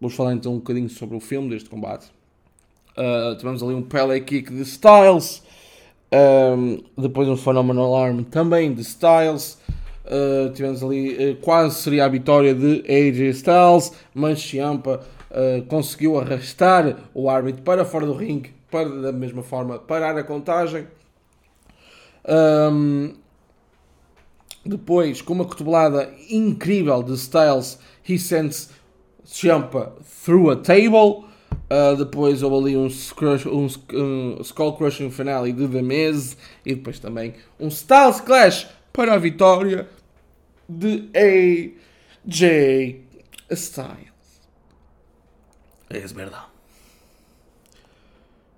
Vamos 0.00 0.16
falar 0.16 0.32
então 0.32 0.54
um 0.54 0.56
bocadinho 0.56 0.88
sobre 0.88 1.16
o 1.16 1.20
filme 1.20 1.50
deste 1.50 1.68
combate. 1.68 2.10
Uh, 2.96 3.36
tivemos 3.36 3.62
ali 3.62 3.74
um 3.74 3.82
Pele 3.82 4.20
Kick 4.22 4.50
de 4.50 4.62
Styles, 4.62 5.42
um, 6.10 6.82
depois 7.00 7.28
um 7.28 7.36
Phenomenal 7.36 7.94
Arm 7.94 8.22
também 8.22 8.72
de 8.72 8.80
Styles. 8.80 9.58
Uh, 10.10 10.50
tivemos 10.50 10.82
ali, 10.82 11.30
uh, 11.30 11.36
quase 11.36 11.76
seria 11.76 12.04
a 12.04 12.08
vitória 12.08 12.52
de 12.52 12.82
AJ 12.88 13.30
Styles, 13.30 13.92
mas 14.12 14.40
Ciampa 14.40 15.06
uh, 15.30 15.64
conseguiu 15.66 16.18
arrastar 16.18 16.96
o 17.14 17.30
árbitro 17.30 17.62
para 17.62 17.84
fora 17.84 18.04
do 18.06 18.14
ringue, 18.14 18.52
para 18.68 18.88
da 18.88 19.12
mesma 19.12 19.40
forma 19.44 19.78
parar 19.78 20.18
a 20.18 20.24
contagem. 20.24 20.88
Um, 22.28 23.14
depois, 24.66 25.22
com 25.22 25.34
uma 25.34 25.44
cotovelada 25.44 26.12
incrível 26.28 27.04
de 27.04 27.14
Styles, 27.14 27.78
he 28.08 28.18
sends 28.18 28.70
Ciampa 29.24 29.92
through 30.24 30.50
a 30.50 30.56
table. 30.56 31.24
Uh, 31.70 31.96
depois 31.96 32.42
houve 32.42 32.56
ali 32.56 32.76
um, 32.76 32.88
um, 32.88 33.68
um 33.94 34.40
Skull 34.40 34.72
Crushing 34.72 35.10
Finale 35.10 35.52
de 35.52 35.68
The 35.68 35.82
Miz 35.82 36.36
e 36.66 36.74
depois 36.74 36.98
também 36.98 37.34
um 37.60 37.68
Styles 37.68 38.20
Clash 38.20 38.68
para 38.92 39.14
a 39.14 39.18
vitória 39.18 39.88
de 40.70 41.10
AJ 41.14 43.00
Styles. 43.50 44.10
É 45.88 45.98
verdade. 45.98 46.46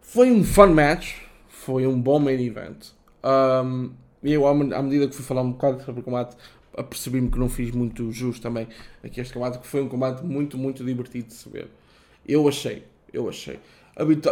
Foi 0.03 0.31
um 0.31 0.45
fun 0.45 0.75
match, 0.75 1.15
foi 1.49 1.87
um 1.87 1.99
bom 1.99 2.19
main 2.19 2.45
event. 2.45 2.89
Um, 3.25 3.93
e 4.23 4.33
eu, 4.33 4.47
à 4.47 4.55
medida 4.55 5.09
que 5.09 5.15
fui 5.15 5.25
falar 5.25 5.41
um 5.41 5.53
bocado 5.53 5.83
sobre 5.83 6.03
o 6.03 6.05
combate, 6.05 6.37
apercebi-me 6.77 7.31
que 7.31 7.39
não 7.39 7.49
fiz 7.49 7.71
muito 7.71 8.13
justo 8.13 8.43
também 8.43 8.69
aqui 9.03 9.21
este 9.21 9.33
combate, 9.33 9.59
que 9.59 9.67
foi 9.67 9.83
um 9.83 9.89
combate 9.89 10.23
muito, 10.23 10.59
muito 10.59 10.85
divertido 10.85 11.29
de 11.29 11.35
se 11.35 11.49
ver. 11.49 11.69
Eu 12.29 12.47
achei, 12.47 12.85
eu 13.13 13.29
achei. 13.29 13.59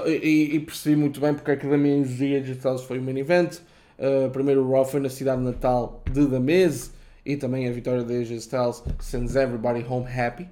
E, 0.06 0.56
e 0.56 0.60
percebi 0.60 0.96
muito 0.96 1.20
bem 1.20 1.32
porque 1.32 1.50
é 1.50 1.56
que 1.56 1.66
da 1.66 1.78
minha 1.78 1.96
e 1.96 2.40
de 2.40 2.52
Styles 2.52 2.82
foi 2.82 2.98
o 2.98 3.02
main 3.02 3.16
event. 3.16 3.58
Uh, 3.98 4.30
primeiro 4.30 4.62
o 4.62 4.70
Raw 4.70 4.84
foi 4.84 5.00
na 5.00 5.10
cidade 5.10 5.40
natal 5.42 6.02
de 6.10 6.20
Miz 6.38 6.92
e 7.30 7.36
também 7.36 7.68
a 7.68 7.72
vitória 7.72 8.02
de 8.02 8.12
AJ 8.12 8.32
Styles 8.32 8.82
sends 8.98 9.36
everybody 9.36 9.84
home 9.88 10.06
happy. 10.06 10.48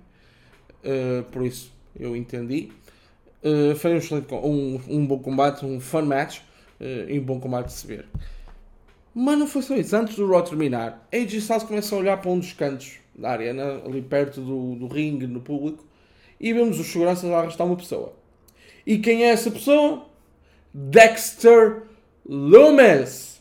Uh, 0.84 1.24
por 1.32 1.44
isso 1.44 1.72
eu 1.98 2.14
entendi. 2.14 2.70
Uh, 3.42 3.74
foi 3.76 3.94
um, 3.94 3.96
excelente, 3.96 4.32
um, 4.32 4.80
um 4.88 5.06
bom 5.06 5.18
combate, 5.18 5.66
um 5.66 5.80
fun 5.80 6.02
match 6.02 6.38
uh, 6.80 7.10
e 7.10 7.18
um 7.18 7.24
bom 7.24 7.40
combate 7.40 7.66
de 7.66 7.72
se 7.72 7.86
ver. 7.86 8.06
Mas 9.12 9.38
não 9.38 9.48
foi 9.48 9.62
só 9.62 9.74
isso. 9.76 9.96
Antes 9.96 10.14
do 10.14 10.30
Raw 10.30 10.42
terminar, 10.42 11.08
AJ 11.12 11.34
Styles 11.34 11.64
começa 11.64 11.94
a 11.94 11.98
olhar 11.98 12.16
para 12.18 12.30
um 12.30 12.38
dos 12.38 12.52
cantos 12.52 12.98
da 13.16 13.30
arena, 13.30 13.82
ali 13.84 14.00
perto 14.00 14.40
do, 14.40 14.76
do 14.76 14.86
ringue, 14.86 15.26
no 15.26 15.40
público, 15.40 15.84
e 16.38 16.52
vemos 16.52 16.78
os 16.78 16.86
seguranças 16.86 17.28
a 17.28 17.38
arrastar 17.40 17.66
uma 17.66 17.76
pessoa. 17.76 18.12
E 18.86 18.98
quem 18.98 19.24
é 19.24 19.30
essa 19.30 19.50
pessoa? 19.50 20.06
Dexter 20.72 21.82
Loomis. 22.24 23.37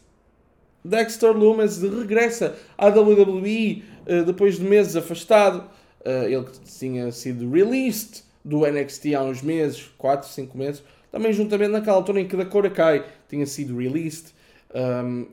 Dexter 0.84 1.32
Lumis 1.32 1.82
regressa 1.82 2.56
à 2.78 2.88
WWE 2.88 3.84
uh, 4.06 4.24
depois 4.26 4.58
de 4.58 4.64
meses 4.64 4.96
afastado. 4.96 5.64
Uh, 6.06 6.24
ele 6.26 6.46
que 6.46 6.60
tinha 6.60 7.12
sido 7.12 7.50
released 7.52 8.24
do 8.44 8.66
NXT 8.66 9.14
há 9.16 9.24
uns 9.24 9.42
meses, 9.42 9.90
4, 9.98 10.28
5 10.30 10.58
meses. 10.58 10.84
Também 11.12 11.34
juntamente 11.34 11.72
naquela 11.72 11.98
altura 11.98 12.22
em 12.22 12.28
que 12.28 12.38
da 12.38 12.46
Cora 12.46 12.70
Kai 12.70 13.06
tinha 13.30 13.46
sido 13.46 13.78
released. 13.78 14.36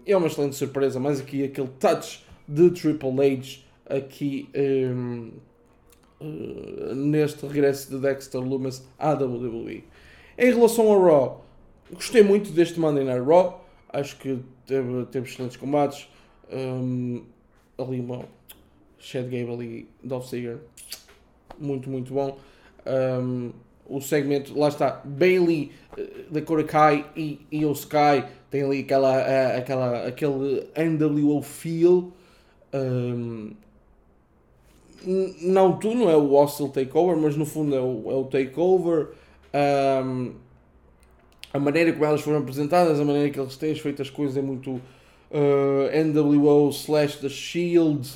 É 0.06 0.16
uma 0.16 0.28
excelente 0.28 0.56
surpresa, 0.56 0.98
mas 0.98 1.20
aqui 1.20 1.44
aquele 1.44 1.68
touch 1.78 2.24
de 2.48 2.70
Triple 2.70 3.10
H 3.10 3.64
aqui 3.88 4.48
um, 4.54 5.32
eh, 6.20 6.94
neste 6.94 7.46
regresso 7.46 7.90
de 7.90 7.98
Dexter 7.98 8.40
Lumis 8.40 8.82
à 8.98 9.12
WWE. 9.12 9.84
Em 10.38 10.52
relação 10.52 10.90
ao 10.90 11.02
Raw, 11.02 11.44
gostei 11.92 12.22
muito 12.22 12.50
deste 12.50 12.78
Monday 12.80 13.04
Night 13.04 13.24
Raw. 13.26 13.64
Acho 13.92 14.16
que 14.16 14.38
teve, 14.66 15.06
teve 15.06 15.28
excelentes 15.28 15.56
combates. 15.56 16.08
Um, 16.52 17.22
ali 17.78 18.00
uma 18.00 18.24
Chad 18.98 19.24
Gable 19.24 19.64
e 19.64 19.88
Dolph 20.02 20.28
Ziggler. 20.28 20.58
Muito, 21.58 21.88
muito 21.90 22.12
bom. 22.12 22.38
Um, 22.86 23.52
o 23.86 24.00
segmento, 24.00 24.58
lá 24.58 24.68
está, 24.68 25.02
Bailey 25.04 25.70
eh, 25.96 26.24
da 26.30 26.40
e, 27.16 27.40
e 27.50 27.64
o 27.66 27.72
Sky 27.72 28.24
tem 28.50 28.62
ali 28.62 28.80
aquela, 28.80 29.20
eh, 29.20 29.58
aquela, 29.58 30.06
aquele 30.06 30.66
NWO 30.76 31.42
feel. 31.42 32.12
Um, 32.72 33.52
não, 35.42 35.78
tu 35.78 35.94
não 35.94 36.08
é 36.08 36.16
o 36.16 36.28
Hostile 36.28 36.70
Takeover, 36.70 37.16
mas 37.16 37.36
no 37.36 37.44
fundo 37.44 37.74
é 37.74 37.80
o, 37.80 38.10
é 38.10 38.14
o 38.14 38.24
Takeover. 38.24 39.08
Um, 40.02 40.32
a 41.54 41.58
maneira 41.60 41.92
como 41.92 42.04
elas 42.04 42.20
foram 42.20 42.38
apresentadas, 42.38 42.98
a 42.98 43.04
maneira 43.04 43.30
que 43.30 43.38
eles 43.38 43.56
têm 43.56 43.72
feito 43.76 44.02
as 44.02 44.10
coisas 44.10 44.36
é 44.36 44.42
muito, 44.42 44.72
uh, 44.72 44.80
uh, 45.30 46.04
NWO 46.04 46.68
slash 46.70 47.18
The 47.18 47.28
Shield. 47.28 48.10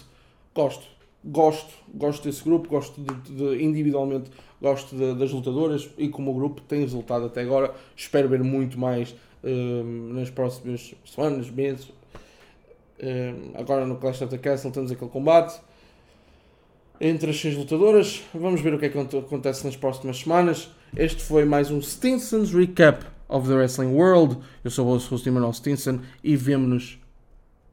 Gosto, 0.52 0.84
gosto, 1.24 1.72
gosto 1.94 2.24
desse 2.24 2.42
grupo, 2.42 2.68
gosto 2.68 3.00
de, 3.00 3.30
de 3.30 3.62
individualmente, 3.62 4.28
gosto 4.60 4.96
de, 4.96 5.14
das 5.14 5.30
lutadoras 5.30 5.88
e 5.96 6.08
como 6.08 6.34
grupo 6.34 6.60
tem 6.62 6.80
resultado 6.80 7.26
até 7.26 7.42
agora. 7.42 7.72
Espero 7.96 8.28
ver 8.28 8.42
muito 8.42 8.76
mais 8.76 9.14
uh, 9.44 10.12
nas 10.12 10.30
próximas 10.30 10.96
semanas, 11.06 11.48
meses. 11.48 11.84
Uh, 13.00 13.52
agora 13.54 13.86
no 13.86 13.98
Clash 13.98 14.20
of 14.20 14.30
the 14.30 14.38
Castle 14.38 14.72
temos 14.72 14.90
aquele 14.90 15.12
combate 15.12 15.60
entre 17.00 17.30
as 17.30 17.40
seis 17.40 17.56
lutadoras. 17.56 18.20
Vamos 18.34 18.60
ver 18.60 18.74
o 18.74 18.80
que 18.80 18.86
é 18.86 18.88
que 18.88 18.98
acontece 18.98 19.64
nas 19.64 19.76
próximas 19.76 20.18
semanas. 20.18 20.68
Este 20.96 21.22
foi 21.22 21.44
mais 21.44 21.70
um 21.70 21.80
Stinson's 21.80 22.52
Recap 22.52 23.17
of 23.28 23.46
the 23.46 23.54
Wrestling 23.54 23.94
World. 23.94 24.38
Eu 24.64 24.70
sou 24.70 24.86
o 24.86 24.96
host 24.96 25.30
Manuel 25.30 25.52
Stinson 25.52 26.00
e 26.22 26.36
vemo-nos 26.36 26.98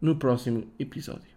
no 0.02 0.16
próximo 0.16 0.66
episódio. 0.78 1.35